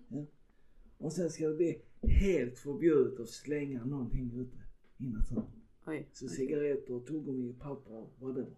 [0.98, 4.58] Och sen ska det bli helt förbjudet att slänga någonting ute
[4.98, 5.16] i.
[5.88, 6.10] Oj.
[6.14, 8.56] Så cigaretter, tuggummi, papper, whatever.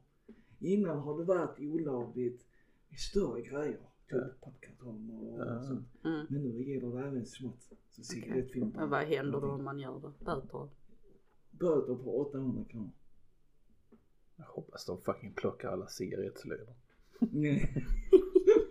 [0.59, 2.45] Innan har det varit olagligt
[2.89, 3.79] med större grejer.
[4.09, 5.61] Typ pappkartonger och Ja.
[5.63, 5.87] sånt.
[6.05, 6.25] Mm.
[6.29, 7.69] Men nu gäller det även smått.
[7.89, 8.79] Så cigarettfimpar.
[8.79, 10.25] Men vad händer då om man gör det?
[10.25, 10.69] Böter?
[11.51, 12.89] Böter på 800 kronor.
[14.37, 16.73] Jag hoppas de fucking plockar alla cigarettslöjor.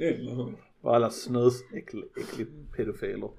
[0.01, 0.55] Eller hur?
[0.81, 2.05] Och alla snösäcklig
[2.77, 3.31] pedofiler.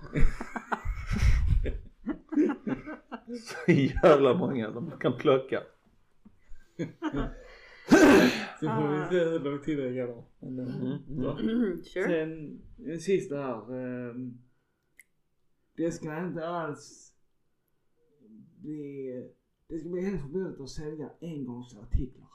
[3.44, 5.64] Så jävla många de kan plocka.
[8.60, 10.18] Så får vi se hur lång tid det går.
[10.18, 11.84] Eh, Mm, mm.
[11.84, 13.76] Sen en sista här.
[14.10, 14.38] ehm,
[15.76, 17.14] Det ska inte alls
[18.62, 19.30] bli,
[19.68, 22.28] det ska bli helt förbjudet att sälja engångsartiklar.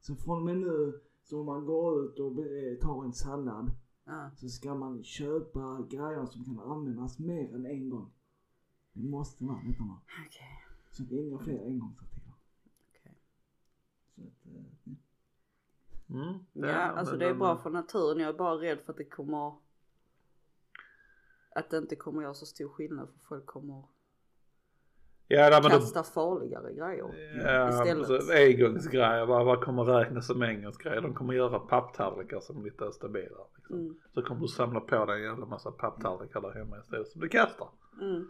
[0.00, 3.70] Så från och med nu så om man går ut och be- tar en sallad
[4.04, 4.30] Ja.
[4.36, 8.12] så ska man köpa grejer som kan användas mer än en gång.
[8.92, 10.00] Det måste vara detta va?
[10.26, 10.64] Okej.
[10.90, 12.34] Så det är inga fler engångsartiklar.
[12.90, 13.14] Okej.
[14.14, 14.92] Så att, eh, ja.
[16.08, 18.18] Mm, Ja, alltså men det är bra för naturen.
[18.18, 19.56] Jag är bara rädd för att det kommer
[21.54, 23.84] att det inte kommer göra så stor skillnad för folk kommer
[25.32, 27.38] Ja, nej, men de, kasta farligare grejer.
[27.44, 28.10] ja, istället.
[28.10, 31.00] alltså, engångsgrejer, vad, vad kommer räknas som engångsgrejer?
[31.00, 33.46] De kommer göra papptallrikar som är lite stabilare.
[33.56, 33.76] Liksom.
[33.76, 33.94] Mm.
[34.14, 37.28] Så kommer du samla på dig en jävla massa papptallrikar där hemma istället som du
[37.28, 37.68] kastar.
[38.00, 38.28] Mm.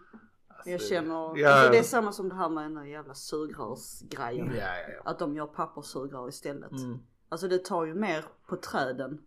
[0.48, 3.14] Alltså, Jag känner, ja, alltså det är samma som det här med den där jävla
[3.14, 4.46] sugrörsgrejen.
[4.46, 5.10] Ja, ja, ja.
[5.10, 6.72] Att de gör papperssugrör istället.
[6.72, 6.98] Mm.
[7.28, 9.22] Alltså det tar ju mer på träden.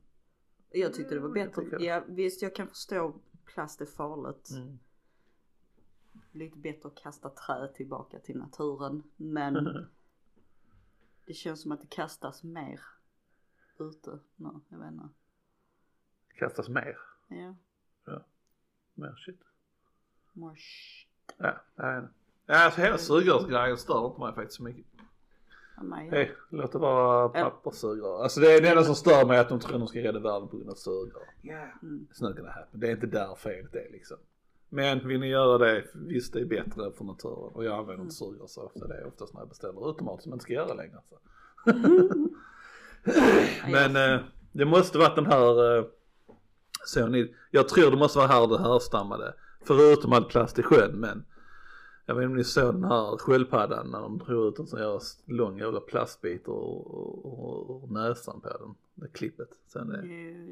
[0.71, 1.85] Jag tyckte det var Mm, jag bättre.
[1.85, 3.15] Ja, visst jag kan förstå
[3.53, 4.49] plast är farligt.
[4.51, 4.79] Mm.
[6.35, 9.03] Lite bättre att kasta trä tillbaka till naturen.
[9.17, 9.53] Men
[11.25, 12.79] det känns som att det kastas mer
[13.79, 14.49] ute nu.
[14.69, 15.09] Jag vet inte.
[16.39, 16.97] Kastas mer.
[17.27, 17.55] Ja,
[18.93, 19.39] Mer shit.
[20.33, 22.01] more sh- Ja, nej.
[22.45, 24.85] Ja, alltså hela sugrörsgrejen stör inte mig faktiskt så mycket.
[25.77, 25.95] ja.
[25.95, 28.23] Hej, låt det vara papperssugrör.
[28.23, 30.47] Alltså det är det enda som stör mig att de tror de ska rädda världen
[30.47, 31.23] på grund av sugrör.
[31.41, 32.07] Ja, Mm.
[32.11, 32.79] It's not gonna happen.
[32.79, 34.17] Det är inte där felet är liksom.
[34.75, 37.51] Men vill ni göra det, visst det är bättre för naturen.
[37.53, 38.87] Och jag använder inte sugrör så ofta.
[38.87, 40.97] Det är oftast när jag beställer utommat som jag inte ska göra längre.
[41.09, 41.15] Så.
[43.71, 44.19] Men eh,
[44.51, 45.85] det måste varit den här, eh,
[46.85, 49.33] så ni, jag tror det måste vara här det härstammade.
[49.67, 51.25] Förutom all plast i sjön men
[52.05, 54.79] jag vet inte om ni såg den här sköldpaddan när de drog ut en sån
[54.79, 58.75] här lång jävla plastbit och näsan på den.
[58.95, 59.49] Det klippet.
[59.67, 60.07] Sen det,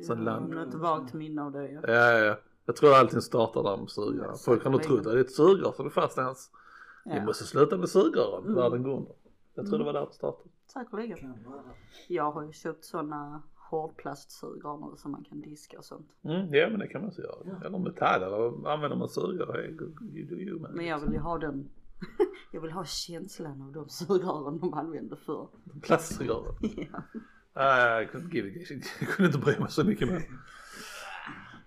[0.07, 0.53] Ja, har lamp.
[0.53, 1.71] något vagt minne av det.
[1.71, 2.35] Ja, ja, ja.
[2.65, 4.35] Jag tror allting startar där med sugrör.
[4.45, 6.49] Folk har nog trott att det är ett sugrör så det är fast ens.
[7.05, 8.55] Vi Ja, måste sluta med sugrören, Mm.
[8.55, 9.13] världen går under.
[9.55, 10.49] Jag tror det var där det startade.
[10.73, 11.45] säkerligen.
[12.07, 16.09] Jag har ju köpt sådana hårdplastsugrör nu som man kan diska och sånt.
[16.23, 17.35] Mm, ja men det kan man också göra.
[17.45, 17.65] Ja.
[17.67, 19.67] Eller metall eller använder man sugrör,
[20.13, 20.71] you do you man.
[20.71, 21.69] Men jag vill ju ha den,
[22.51, 25.47] jag vill ha känslan av de sugrören de använde förr.
[25.81, 26.55] Plastsugrören.
[26.91, 27.01] Ja.
[27.55, 30.23] Nej, jag give- jag kunde inte bry mig så mycket mer.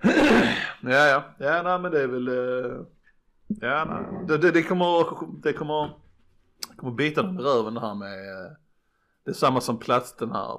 [0.87, 2.81] ja, ja, ja, nej men det är väl, eh,
[3.47, 4.27] ja, nej.
[4.29, 5.07] Det, det, det kommer,
[5.43, 5.91] det kommer,
[6.77, 8.53] kommer bita dem i röven det här med, eh,
[9.25, 10.59] det är samma som plast den här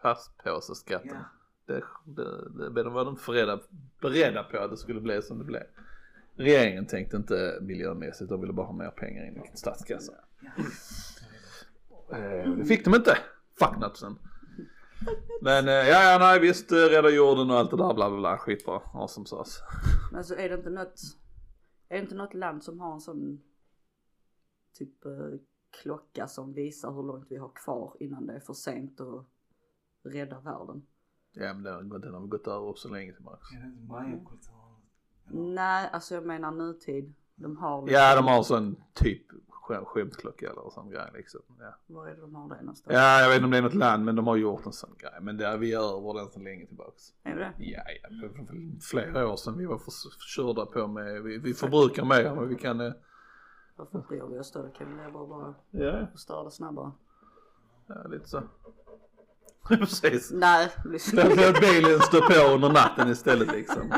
[0.00, 1.10] plastpåseskatten.
[1.10, 1.24] Ja.
[1.66, 3.60] Det, det, det, de var de beredda,
[4.00, 5.62] beredda på att det skulle bli som det blev.
[6.36, 10.14] Regeringen tänkte inte miljömässigt, de ville bara ha mer pengar in i statskassan.
[12.12, 13.18] Eh, det fick de inte.
[13.58, 14.18] Fuck nutsen.
[15.42, 18.18] Men eh, ja, ja, nej visst, eh, rädda jorden och allt det där bla bla
[18.18, 18.80] bla, skitbra.
[18.94, 19.60] Awesome sauce.
[20.10, 21.00] Men alltså är det inte något,
[21.88, 23.42] är det inte något land som har en sån
[24.78, 25.12] typ eh,
[25.82, 29.26] klocka som visar hur långt vi har kvar innan det är för sent att
[30.02, 30.86] rädda världen?
[31.32, 33.22] Ja men den, den har gått över så länge det inte
[33.88, 34.58] mayakulturen?
[35.54, 37.14] Nej, alltså jag menar nutid.
[37.34, 39.26] De har Ja de har sån typ
[39.62, 41.40] skämtklocka eller sån grej liksom.
[41.60, 41.74] Ja.
[41.86, 42.94] Var är det de har det någonstans?
[42.96, 44.94] ja jag vet inte om det är något land men de har gjort en sån
[44.98, 45.18] grej.
[45.20, 47.02] Men det är vi över den så länge tillbaks.
[47.22, 48.08] Är det Ja, ja,
[48.90, 49.92] flera år sedan vi var för,
[50.36, 52.80] körda på med, vi, vi förbrukar mer än vad vi kan.
[52.80, 52.92] eh,
[53.76, 54.68] Varför bryr vi oss då?
[54.68, 56.92] Kan vi leva bara Ja, förstöra det snabbare.
[57.86, 58.42] ja lite så.
[59.68, 60.30] Precis.
[60.32, 60.68] Nej,
[61.60, 63.94] bilen stå på under natten istället liksom.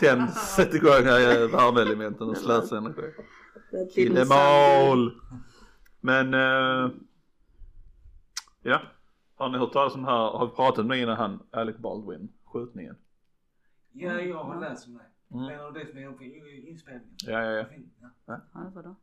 [0.00, 3.12] Tänd, sätt igång här värmeelementen och slösa energi.
[3.94, 5.20] Killemål!
[6.00, 6.90] Men, eh,
[8.62, 8.80] ja.
[9.34, 12.96] Har ni hört talas om här, har vi pratat med innan han, Alec Baldwin, skjutningen?
[13.92, 15.36] Ja, jag har läst om det.
[15.36, 15.46] Mm.
[15.46, 17.14] Men av det som är på inspelningen.
[17.26, 17.64] Ja, ja, ja.
[18.26, 18.40] Ja.
[18.54, 18.94] Ja, vadå?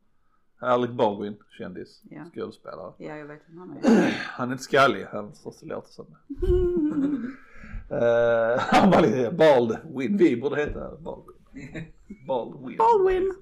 [0.58, 2.24] Alec Baldwin, kändis, Ja.
[2.34, 2.92] skådespelare.
[2.98, 4.10] Ja, jag vet vem han är.
[4.26, 6.36] Han är inte skallig, han förstås låter som det.
[7.90, 11.36] Eh, han var lite Baldwin, vi borde heta Baldwin.
[12.26, 12.76] Baldwin.
[12.76, 13.34] Baldwin!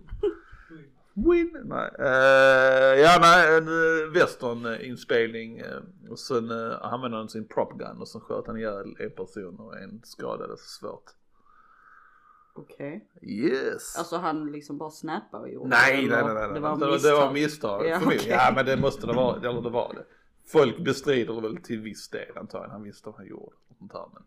[1.27, 1.57] Win?
[1.65, 1.91] Nej.
[1.99, 8.01] Eh, ja nej, en uh, western-inspelning uh, och sen uh, använde han sin prop gun
[8.01, 11.05] och så sköt han ihjäl en person och en skadades svårt.
[12.55, 13.09] Okej.
[13.23, 13.99] Yes!
[13.99, 16.87] Alltså han liksom bara snappade och gjorde nej, det, nej, nej, nej, Det var det,
[16.87, 17.27] var, det misstag.
[17.27, 17.87] var misstag.
[17.87, 18.27] Ja, okej.
[18.29, 20.05] ja men det måste det vara, eller det var det.
[20.47, 23.57] Folk bestrider väl till viss del antagligen, han visste vad han gjorde.
[23.69, 24.23] Och sånt här, men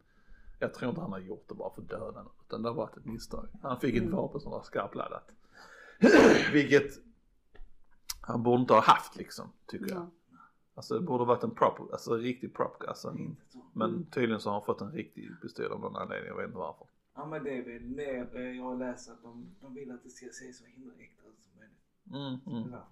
[0.59, 3.05] jag tror inte han har gjort det bara för döden utan det har varit ett
[3.05, 3.47] misstag.
[3.61, 4.15] Han fick ett Mm.
[4.15, 5.23] vapen som var skarpladdat.
[6.53, 6.91] Vilket
[8.21, 9.97] han borde inte ha haft liksom, tycker jag.
[9.97, 10.07] Ja.
[10.75, 13.37] Alltså det borde varit en prop, alltså en riktig prop, alltså, en-
[13.73, 16.57] men tydligen så har han fått en riktig pistol av någon anledning, jag vet inte
[16.57, 16.87] varför.
[17.15, 20.03] Ja men det är väl mer, eh, jag har läst att de, de vill att
[20.03, 22.39] det ska se så himla äkta ut som möjligt.
[22.45, 22.71] Mm, mm.
[22.73, 22.87] Ja.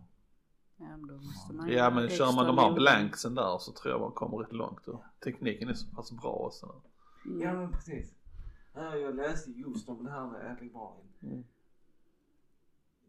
[0.77, 3.91] Men då måste man Ja göra men kör man de här blanksen där så tror
[3.93, 6.75] jag man kommer rätt långt och tekniken är så pass bra och så.
[7.25, 7.41] Mm.
[7.41, 8.13] Ja men precis.
[8.73, 11.07] Ja, jag läste just om det här med Baldwin.
[11.23, 11.43] Mm.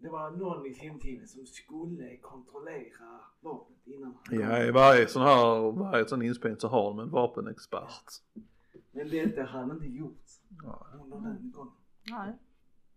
[0.02, 4.56] Det var någon i filmtiden som skulle kontrollera vapnet innan han Ja kom.
[4.56, 8.04] i varje sån här, varje sån inspelning så har de en vapenexpert.
[8.92, 10.24] Men detta hade han inte gjort
[10.62, 11.72] Ja, under den gången.
[12.10, 12.38] Nej.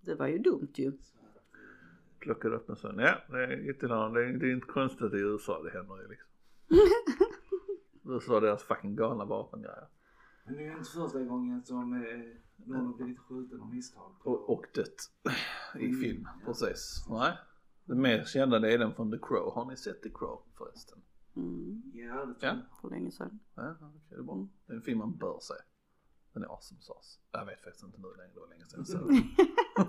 [0.01, 0.87] Det var ju dumt ju.
[0.87, 2.99] Att, eh, upp en sån.
[2.99, 6.01] Ja det är ytterligare, det är, det är inte konstigt att i USA det händer
[6.01, 6.29] ju liksom.
[8.13, 9.87] USA deras fucking galna vapengrejer.
[10.45, 14.11] men det är ju inte första gången som eh, någon har blivit skjuten av misstag.
[14.23, 15.11] Och, och dött
[15.79, 17.05] i film, precis.
[17.09, 17.33] Nej.
[17.85, 19.53] Den mer kända det är den från The Crow.
[19.55, 20.97] Har ni sett The Crow förresten?
[21.35, 21.81] Mm.
[21.93, 22.47] Ja det tror Ja.
[22.47, 22.59] jag.
[22.81, 23.39] För länge sedan.
[23.55, 24.47] Ja, okej det är bra.
[24.65, 25.53] Det är en film man bör se.
[26.33, 27.19] Den är awesome sauce.
[27.31, 29.07] Jag vet faktiskt inte nu längre, det var länge sedan jag såg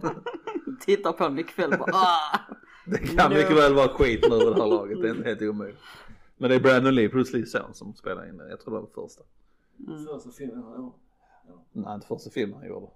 [0.07, 0.77] den.
[0.81, 2.39] Tittar på den ikväll bara ah!
[2.87, 3.37] Det kan No.
[3.37, 5.81] mycket väl vara skit nu det här laget, det är inte helt omöjligt.
[6.37, 8.49] Men det är Brandon Lee, Bruce Lees son som spelar in den.
[8.51, 9.23] Jag tror det var den första.
[9.89, 10.05] Mm.
[10.07, 10.97] Första filmen han gjorde.
[11.47, 11.53] Ja.
[11.73, 12.87] Nej, inte första filmen han gjorde.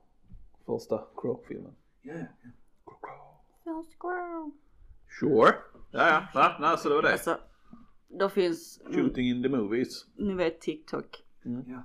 [0.67, 1.75] Första Crow-filmen.
[2.03, 2.27] Ja, ja.
[3.65, 4.53] First ground.
[5.21, 5.55] Sure.
[5.91, 7.13] Ja, ja, ja, nej, så det var det.
[7.13, 7.41] Alltså,
[8.09, 10.07] då finns, Shooting in the movies.
[10.17, 11.25] ni vet TikTok.
[11.43, 11.83] ja.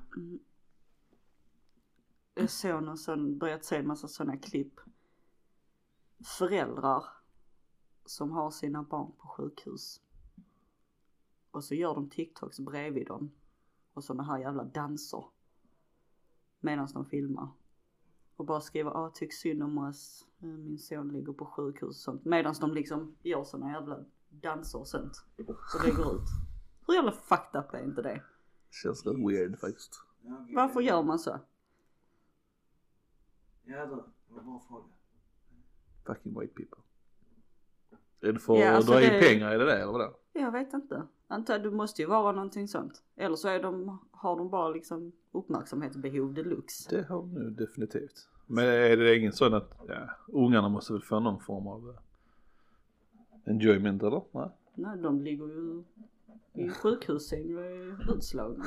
[2.35, 4.79] Jag såg någon sån, börjat se en massa sådana klipp.
[6.37, 7.03] Föräldrar
[8.05, 10.01] som har sina barn på sjukhus.
[11.51, 13.31] Och så gör de TikToks bredvid dem.
[13.93, 15.23] Och sådana här jävla danser.
[16.63, 17.47] Medan de filmar.
[18.35, 20.27] Och bara skriver, ah tyck synd om oss.
[20.41, 22.25] Eh, Min son ligger på sjukhus och sånt.
[22.25, 23.99] Medan de liksom gör sådana jävla
[24.29, 25.25] danser och sånt.
[25.37, 26.27] Och lägger ut.
[26.87, 28.23] Hur jävla fucked up är inte det?
[28.71, 29.95] Känns rätt weird faktiskt.
[30.55, 31.39] Varför gör man så?
[33.63, 34.85] Ja då, det var en bra fråga.
[36.05, 36.77] Fucking white people.
[38.21, 40.17] Är det för Ja, att alltså dra in det- pengar, är det det eller vadå?
[40.33, 41.07] Jag vet inte.
[41.27, 43.03] Antar det måste ju vara någonting sånt.
[43.15, 46.95] Eller så är de, har de bara liksom uppmärksamhetsbehov deluxe.
[46.95, 48.29] Det har de nu definitivt.
[48.47, 53.51] Men är det ingen sån att, ja, ungarna måste väl få någon form av eh,
[53.53, 54.21] enjoyment eller?
[54.31, 54.49] Nej.
[54.75, 55.83] Nej, de ligger ju
[56.53, 58.65] i sjukhussäng och är utslagna.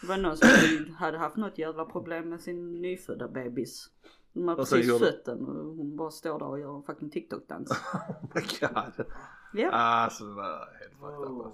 [0.00, 0.48] Det var någon som
[0.94, 3.90] hade haft något jävla problem med sin nyfödda bebis.
[4.32, 7.70] De har precis fött den och hon bara står där och gör en fucking TikTok-dans.
[7.94, 9.06] Oh my god.
[9.54, 11.44] Ja, Alltså det där är helt fucked up.
[11.44, 11.52] Alltså.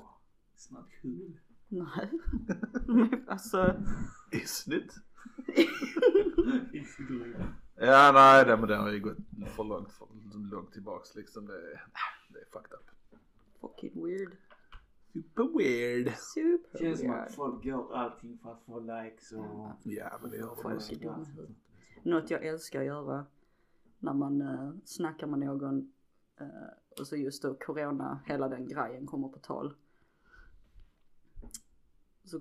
[0.56, 1.38] Snart kul.
[1.68, 2.10] nej.
[2.86, 3.74] Men alltså,
[4.30, 4.94] Isn't it?
[7.82, 9.16] Ja nej det, men det har ju gått
[9.56, 10.06] för långt, för
[10.54, 11.46] långt tillbaks liksom.
[11.46, 11.84] Det, är-
[12.28, 12.90] det är fucked up.
[13.60, 14.36] fucking weird.
[15.12, 16.14] Super weird.
[16.16, 19.70] Super Känns som att folk gör allting för att få likes och...
[19.82, 20.54] Ja men det gör.
[20.62, 21.02] Folk.
[22.02, 23.26] Något jag älskar att göra
[23.98, 25.92] när man uh, snackar med någon
[26.98, 29.74] och så just då corona, hela den grejen kommer på tal.
[32.24, 32.40] Så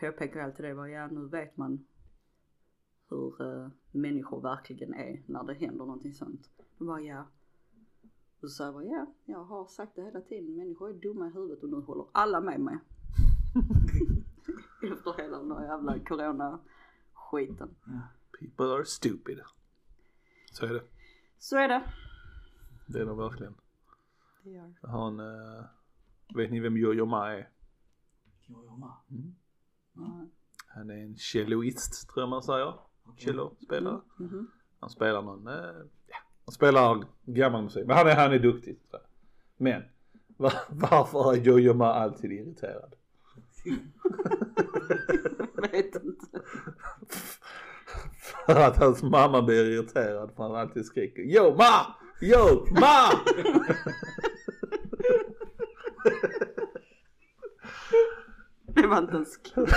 [0.00, 1.86] påpekar jag alltid det, bara, ja nu vet man
[3.08, 6.50] hur uh, människor verkligen är när det händer någonting sånt.
[6.78, 7.26] Bara ja.
[8.40, 11.26] Och så säger jag bara, ja, jag har sagt det hela tiden, människor är dumma
[11.26, 12.78] i huvudet och nu håller alla med mig.
[14.82, 16.60] Efter hela den där jävla corona
[17.12, 17.74] skiten.
[18.38, 19.40] People are stupid.
[20.52, 20.82] Så är det.
[21.38, 21.82] Så är det.
[22.86, 23.54] Det är de verkligen.
[24.42, 25.64] Det gör Jag en, eh,
[26.34, 27.48] vet ni vem Jojo Ma är?
[28.46, 29.34] Jo, jag med.
[29.94, 30.26] ja.
[30.66, 32.74] Han är en celloist tror jag man säger.
[33.18, 34.00] Cellospelare.
[34.18, 34.50] Mhm.
[34.80, 35.54] Han spelar någon, eh,
[36.06, 37.86] ja, han spelar gammal musik.
[37.86, 38.78] Men han är, han är duktig.
[38.90, 39.10] tror jag.
[39.56, 39.82] Men
[40.36, 42.94] var, varför är Jojo Ma alltid irriterad?
[45.72, 46.26] Vet inte.
[48.46, 51.94] För att hans mamma blir irriterad för han alltid skriker Yo ma!
[52.20, 53.10] Yo ma!
[58.66, 59.68] Det var inte ens kul.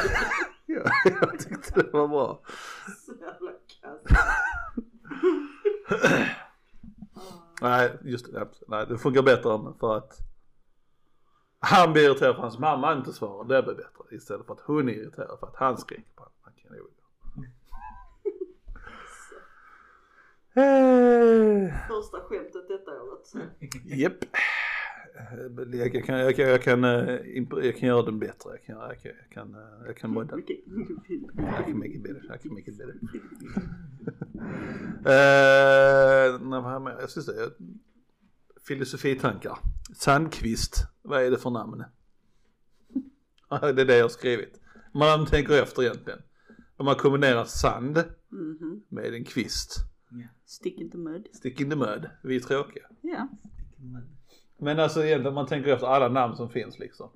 [0.65, 2.41] ja, jag tyckte det var bra.
[3.05, 4.01] Så jävla kass.
[7.61, 8.47] Nej, just det.
[8.67, 10.17] Nej, det funkar bättre om- för att
[11.59, 13.43] han blir irriterad för att hans mamma inte svarar.
[13.47, 16.33] Det blir bättre istället för att hon är irriterad för att han skriker på honom.
[16.41, 16.83] Han kan ju-
[20.48, 20.48] Eh,
[21.87, 23.33] Första skämtet detta året.
[23.85, 24.23] Japp.
[25.15, 27.15] Eh, Jag kan, jag kan, jag kan, eh,
[27.63, 28.49] jag kan göra den bättre.
[28.49, 30.35] Jag kan, jag kan, jag kan, eh, jag kan modda.
[30.35, 30.57] Mycket.
[30.57, 30.63] I
[31.65, 32.35] can make it better.
[32.35, 32.93] I can make it better.
[34.99, 37.49] uh, nej, vad jag ska säga.
[38.67, 39.57] Filosofitankar.
[39.95, 40.85] Sandqvist.
[41.01, 41.83] Vad är det för namn?
[43.49, 44.59] Det är det jag har skrivit.
[44.93, 46.19] Man tänker efter egentligen.
[46.77, 48.81] Om man kombinerar sand Mhm.
[48.89, 49.75] med en kvist.
[50.45, 51.27] Stick into mud.
[51.33, 52.09] Stick in the mud.
[52.23, 52.83] Vi är tråkiga.
[53.01, 53.27] Ja.
[54.57, 57.09] Men alltså egentligen om man tänker efter alla namn som finns liksom.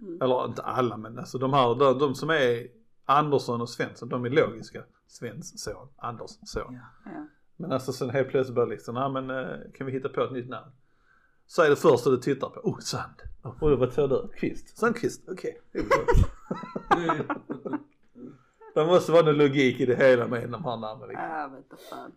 [0.00, 0.22] Mm.
[0.22, 2.66] Eller inte alla men alltså de här, de, de som är
[3.04, 4.84] Andersson och Svensson, de är logiska.
[5.06, 6.74] Svens son, Anders son.
[6.74, 6.80] Ja.
[7.04, 7.26] ja.
[7.56, 10.32] Men alltså sen helt plötsligt bara liksom, ja men eh, kan vi hitta på ett
[10.32, 10.70] nytt namn?
[11.46, 13.22] Så är det första du tittar på, oh sand.
[13.42, 14.28] Och vad tror du?
[14.36, 14.78] Kvist?
[14.78, 15.28] Sandkvist?
[15.28, 15.60] Okej.
[18.78, 21.10] Det måste vara någon logik i det hela med de här namnen.
[21.10, 22.12] Jag vet inte fan.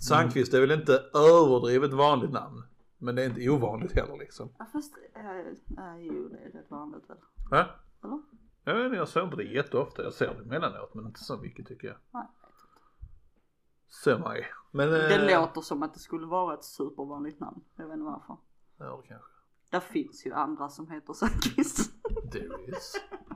[0.00, 2.62] Sandqvist är väl inte överdrivet vanligt namn.
[2.98, 4.48] Men det är inte ovanligt heller liksom.
[4.58, 5.36] Ja fast, äh, äh,
[6.00, 7.16] jo det är rätt vanligt väl.
[7.50, 7.66] Ja?
[8.04, 8.22] Eller?
[8.64, 10.02] Jag vet inte, jag ser inte det jätteofta.
[10.02, 11.96] Jag ser det emellanåt men inte så mycket tycker jag.
[12.10, 12.26] Nej,
[14.18, 14.46] mig.
[14.70, 14.90] Men...
[14.90, 17.60] Det eh, låter som att det skulle vara ett supervanligt namn.
[17.76, 18.36] Jag vet inte varför.
[18.78, 19.30] Ja, det kanske.
[19.70, 21.92] Där finns ju andra som heter Sandqvist.
[22.32, 23.00] There is.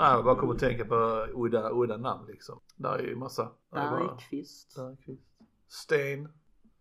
[0.00, 2.60] Nej, jag bara kommer att tänka på udda, udda namn liksom.
[2.76, 3.52] Där är ju massa.
[3.70, 4.76] Där är bara- Bergqvist.
[4.76, 5.22] Bergqvist.
[5.68, 6.28] Sten.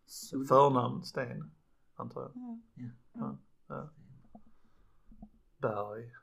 [0.06, 0.48] Sudd.
[0.48, 1.52] Förnamn Sten.
[1.96, 2.62] Antar jag.
[3.14, 3.38] Ja.
[3.68, 3.90] Ja.
[5.58, 6.14] Berg.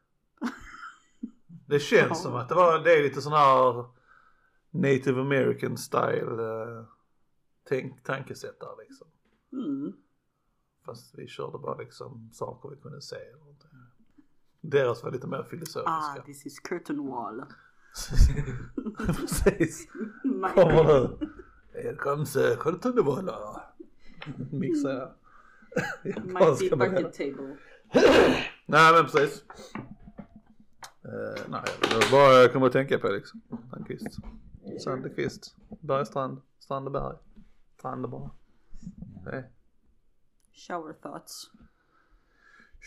[1.67, 3.85] Det känns som att det var, det är lite sån här
[4.71, 6.85] native american style uh,
[7.69, 9.07] tänk, tankesätt där liksom.
[9.53, 9.93] Mm.
[10.85, 13.71] Fast vi körde bara liksom saker vi kunde se eller någonting.
[14.71, 16.23] Deras var lite mer Ah, filosofiska.
[16.27, 17.45] this is curtain wall.
[19.07, 19.89] Precis.
[20.55, 21.19] Kommer nu.
[21.83, 23.63] Here comes uh, Cortundevola.
[24.53, 25.13] Mixar jag.
[26.05, 27.57] Japanska med- table.
[28.67, 29.45] Nej men precis.
[31.05, 33.41] Uh, nej, det var bara jag kommer att tänka på liksom.
[33.71, 34.07] Sandqvist.
[34.85, 35.57] Sandqvist.
[35.81, 36.41] Bergstrand.
[36.59, 37.17] Strandeberg.
[37.79, 38.31] Strandeberg.
[40.69, 41.51] Shower thoughts.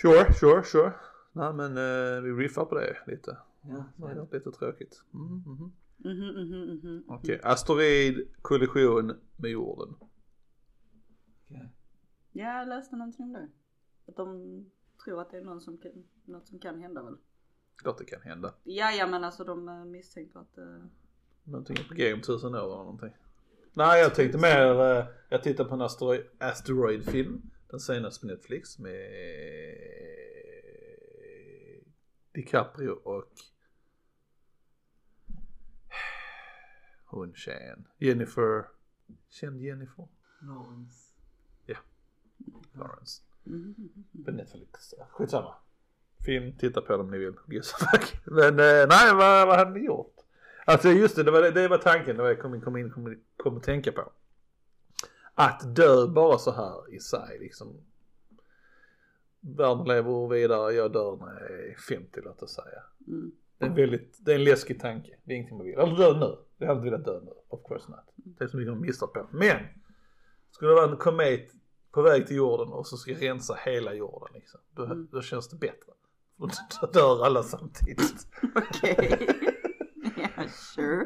[0.02, 0.94] Sure, sure, sure.
[1.32, 3.38] Nej men uh, vi riffar på det lite.
[3.62, 5.04] Ja, Det har varit lite tråkigt.
[5.14, 5.72] Mm, mhm.
[5.98, 7.04] Mhm, mhm, mhm.
[7.08, 9.96] Okej, asteroid kollision med jorden.
[11.46, 11.70] okej.
[12.32, 13.50] Ja, jag läste någonting om det.
[14.08, 14.66] Att de
[15.04, 15.92] tror att det är någon som kan,
[16.26, 17.18] något som kan hända väl.
[17.76, 18.54] Klart det kan hända.
[18.64, 20.86] Ja, ja men alltså de eh, misstänker att uh,
[21.44, 23.12] Någonting är på G om tusen år eller någonting.
[23.74, 27.42] Nej jag tänkte mer, eh, jag tittade på en asteroid, asteroid film.
[27.70, 29.00] Den senaste på Netflix med
[32.34, 33.26] DiCaprio och
[37.06, 37.88] hon tjejen.
[37.98, 38.66] Jennifer,
[39.30, 40.08] känd Jennifer
[40.42, 41.06] Lawrence.
[42.74, 43.22] Lawrence.
[43.44, 44.94] mhm, På Netflix.
[45.12, 45.56] Skitsamma.
[46.26, 47.34] Film, titta på den om ni vill.
[48.26, 50.16] Men eh, nej vad, vad hade ni gjort?
[50.66, 52.92] Alltså just det, det var, det var tanken, det var jag kom in, kom in,
[52.92, 54.12] kom, kom att tänka på.
[55.36, 57.82] Att dö bara så här i sig liksom.
[59.42, 62.84] Världen lever vidare, jag dör när jag är 50 låt oss säga.
[63.08, 63.32] Mm.
[63.58, 65.16] Det är en väldigt, det är en läskig tanke.
[65.24, 65.76] Det är ingenting man vill.
[65.80, 66.38] Eller dö nu.
[66.58, 67.32] Jag hade inte velat dö nu.
[67.50, 68.00] Of course not.
[68.16, 69.28] Det är så mycket de missar på.
[69.32, 69.58] Men!
[70.52, 71.48] Skulle det vara en komet
[71.92, 74.60] på väg till jorden och så ska rensa hela jorden liksom.
[74.76, 75.08] Då, Mm.
[75.12, 75.94] då känns det bättre.
[76.82, 78.28] Då dör alla samtidigt.
[78.56, 79.28] Okej.
[79.42, 79.49] ja,
[80.50, 81.06] sure.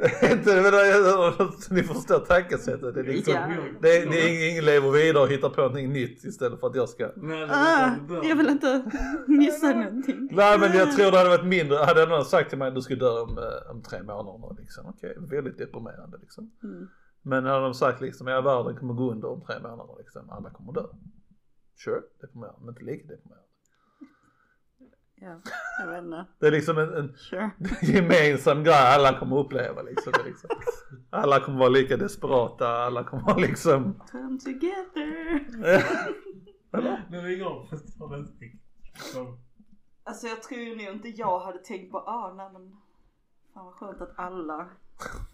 [1.69, 2.93] Ni förstår tankesättet.
[2.93, 3.47] Det är liksom, Ja.
[3.81, 6.67] det, är- det är ingen, ingen lever vidare och hittar på någonting nytt istället för
[6.67, 7.91] att jag ska Men, Ah,
[8.23, 8.83] jag vill inte
[9.27, 10.29] missa någonting.
[10.31, 12.81] Nej men jag tror det hade varit mindre, hade någon sagt till mig att du
[12.81, 14.85] ska dö om, eh, om tre månader liksom.
[14.85, 16.51] Okej, väldigt deprimerande liksom.
[16.63, 16.87] Mm.
[17.21, 20.49] Men hade de sagt liksom, ja världen kommer gå under om tre månader liksom, alla
[20.49, 20.83] kommer dö.
[21.83, 23.42] Sure, deprimerande, men inte lika deprimerande.
[25.23, 25.39] Ja,
[25.79, 26.25] jag vet inte.
[26.39, 27.49] Det är liksom en, en Sure.
[27.81, 30.13] gemensam grej alla kommer uppleva liksom.
[30.25, 30.49] Liksom.
[31.09, 35.39] Alla kommer vara lika desperata, alla kommer vara liksom Come together.
[38.19, 38.61] Inte riktigt.
[38.95, 39.37] Så.
[40.03, 42.75] Alltså jag tror ju nog inte jag hade tänkt på, ah nej men
[43.53, 44.67] fan vad skönt att alla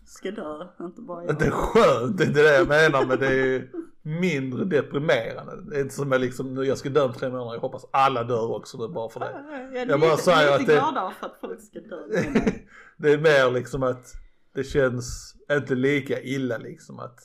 [0.05, 1.39] ska dö, inte bara jag.
[1.39, 3.69] Det är skönt, det är inte det jag menar men det är
[4.09, 5.61] mindre deprimerande.
[5.69, 7.85] Det är inte som jag liksom, nu jag ska dö om tre månader, jag hoppas
[7.91, 9.31] alla dör också nu bara för det.
[9.51, 12.07] Jag är Jag bara lite, säger lite att det- gladare för att folk ska dö.
[12.97, 14.13] det är mer liksom att
[14.53, 17.19] det känns inte lika illa liksom att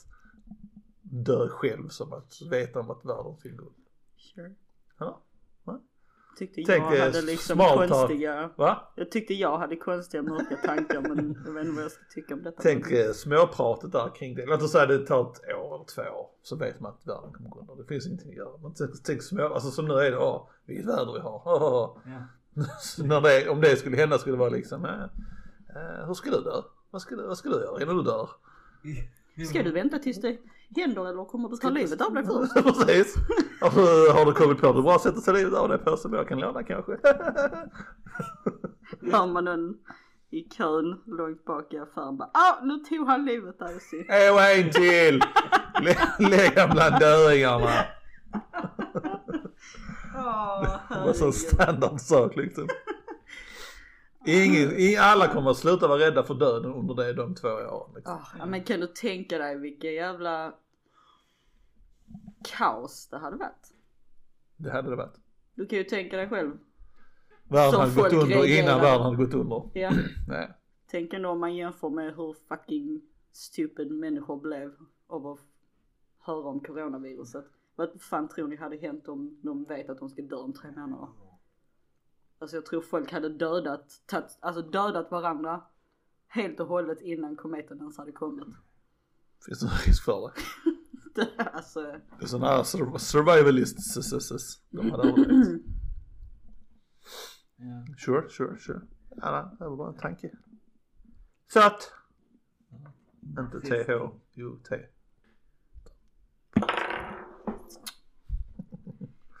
[1.01, 3.71] dö själv som att veta om att världen ska gå.
[4.17, 4.55] Sure.
[4.99, 5.21] Ja.
[6.37, 8.93] Tyckte Tänk, jag eh, hade liksom konstiga, Va?
[8.95, 12.33] jag tyckte jag hade konstiga mörka tankar men jag vet inte vad jag ska tycka
[12.33, 12.61] om detta.
[12.61, 14.45] Tänk eh, småpratet där kring det.
[14.45, 17.33] Låt oss säga det tar ett år eller två år så vet man att världen
[17.33, 17.75] kommer gå under.
[17.75, 18.57] Det finns ingenting att göra.
[18.61, 21.41] Men tänk, tänk små, alltså som nu är det, åh, vilket väder vi har.
[21.45, 23.19] Åh, Ja.
[23.23, 25.03] Det, om det skulle hända skulle det vara liksom, eh,
[25.75, 26.61] eh, hur ska du dö?
[26.91, 28.29] Vad ska, du, vad ska du göra innan du dör?
[29.49, 30.37] Ska du vänta tills det
[30.75, 32.53] händer eller kommer du ta livet av dig först?
[32.63, 33.15] Precis.
[33.61, 33.79] Alltså,
[34.13, 36.27] har du kommit på det bra sätt att ta livet av dig på som jag
[36.27, 36.91] kan låna kanske?
[39.11, 39.77] Hör man någon
[40.31, 44.07] i kön långt bak i affären bara, ah nu tog han livet av sig.
[44.09, 45.21] Åh, en till!
[45.81, 47.69] Lä- Lägg han bland döingarna.
[50.13, 50.21] Det
[51.05, 51.33] var så herregud.
[51.33, 52.67] standardsak liksom.
[54.25, 57.93] Ingen, alla kommer att sluta vara rädda för döden under det de två åren.
[57.95, 58.13] Liksom.
[58.13, 60.53] Ah, ja, men kan du tänka dig vilken jävla
[62.43, 63.73] kaos det hade varit?
[64.57, 65.19] Det hade det varit.
[65.55, 66.51] Du kan ju tänka dig själv.
[67.43, 68.81] Världen Som hade gått under innan reagerar.
[68.81, 69.69] världen hade gått under.
[69.73, 69.91] Ja.
[70.27, 70.51] Nej.
[70.87, 73.01] Tänk ändå om man jämför med hur fucking
[73.31, 74.71] stupid människor blev
[75.07, 75.39] av att
[76.19, 77.45] höra om coronaviruset.
[77.75, 80.71] Vad fan tror ni hade hänt om de vet att de ska dö om tre
[80.71, 81.07] månader?
[82.39, 85.63] Alltså jag tror folk hade dödat, tagit, alltså dödat varandra
[86.27, 88.47] helt och hållet innan kometen ens hade kommit.
[89.45, 90.33] Finns det någon risk för det?
[91.15, 93.97] Det, alltså, Det är sådana här sur- survivalists.
[93.97, 95.61] s- s- s- De hade överlevt.
[97.55, 97.95] Ja.
[97.97, 98.81] Sure, sure, sure.
[99.09, 100.31] Ja, nej, det var bara en tanke.
[101.53, 101.91] Så att.
[103.39, 103.91] Inte TH,
[104.33, 104.75] jo T.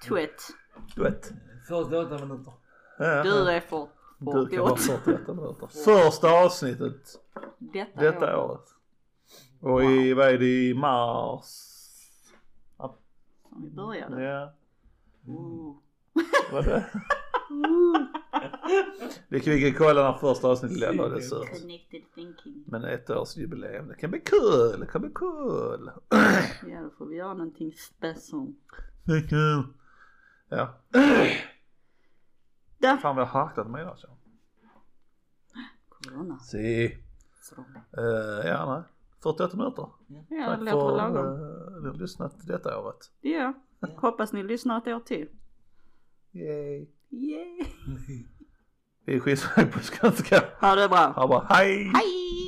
[0.07, 0.47] twit.
[0.95, 1.33] Du vet.
[1.67, 2.53] Första åtta minuter.
[2.97, 3.51] Ja, Du ja.
[3.51, 3.87] är för,
[4.19, 4.79] Du kan vara bort.
[4.79, 5.67] 48 minuter.
[5.67, 7.19] Första avsnittet
[7.57, 8.49] Detta, detta år.
[8.51, 8.61] året.
[9.59, 11.45] Och i, vad är det, i mars?
[13.49, 14.23] Som vi började.
[14.23, 14.53] Ja,
[15.27, 15.75] Ooh.
[16.51, 16.85] vad det?
[19.29, 21.65] Det kan vi kan kolla när första avsnittet lämnades ut.
[22.65, 25.91] Men ett års jubileum, det kan bli kul, det kan bli kul.
[26.69, 28.53] Ja då får vi göra någonting special.
[29.03, 29.63] Det är kul.
[30.49, 30.73] Ja,
[32.77, 32.97] Där.
[32.97, 34.07] fan vad jag har harklat mig idag så.
[35.89, 36.39] Corona.
[36.39, 36.97] Si.
[37.41, 37.55] Så.
[38.01, 38.83] Uh, ja, nej.
[39.23, 39.87] 48 minuter.
[40.07, 41.25] Ja det Tack låter för lagom.
[41.77, 43.11] att ni har lyssnat detta året.
[43.21, 43.53] Ja.
[43.97, 45.29] Hoppas ni lyssnar ett år till.
[46.31, 46.87] Yay.
[47.09, 47.63] Yay.
[49.05, 50.43] Vi är skitsnack på skånska.
[50.61, 51.07] Ha det bra.
[51.15, 51.91] Ha bara hej!
[51.93, 52.44] Hej!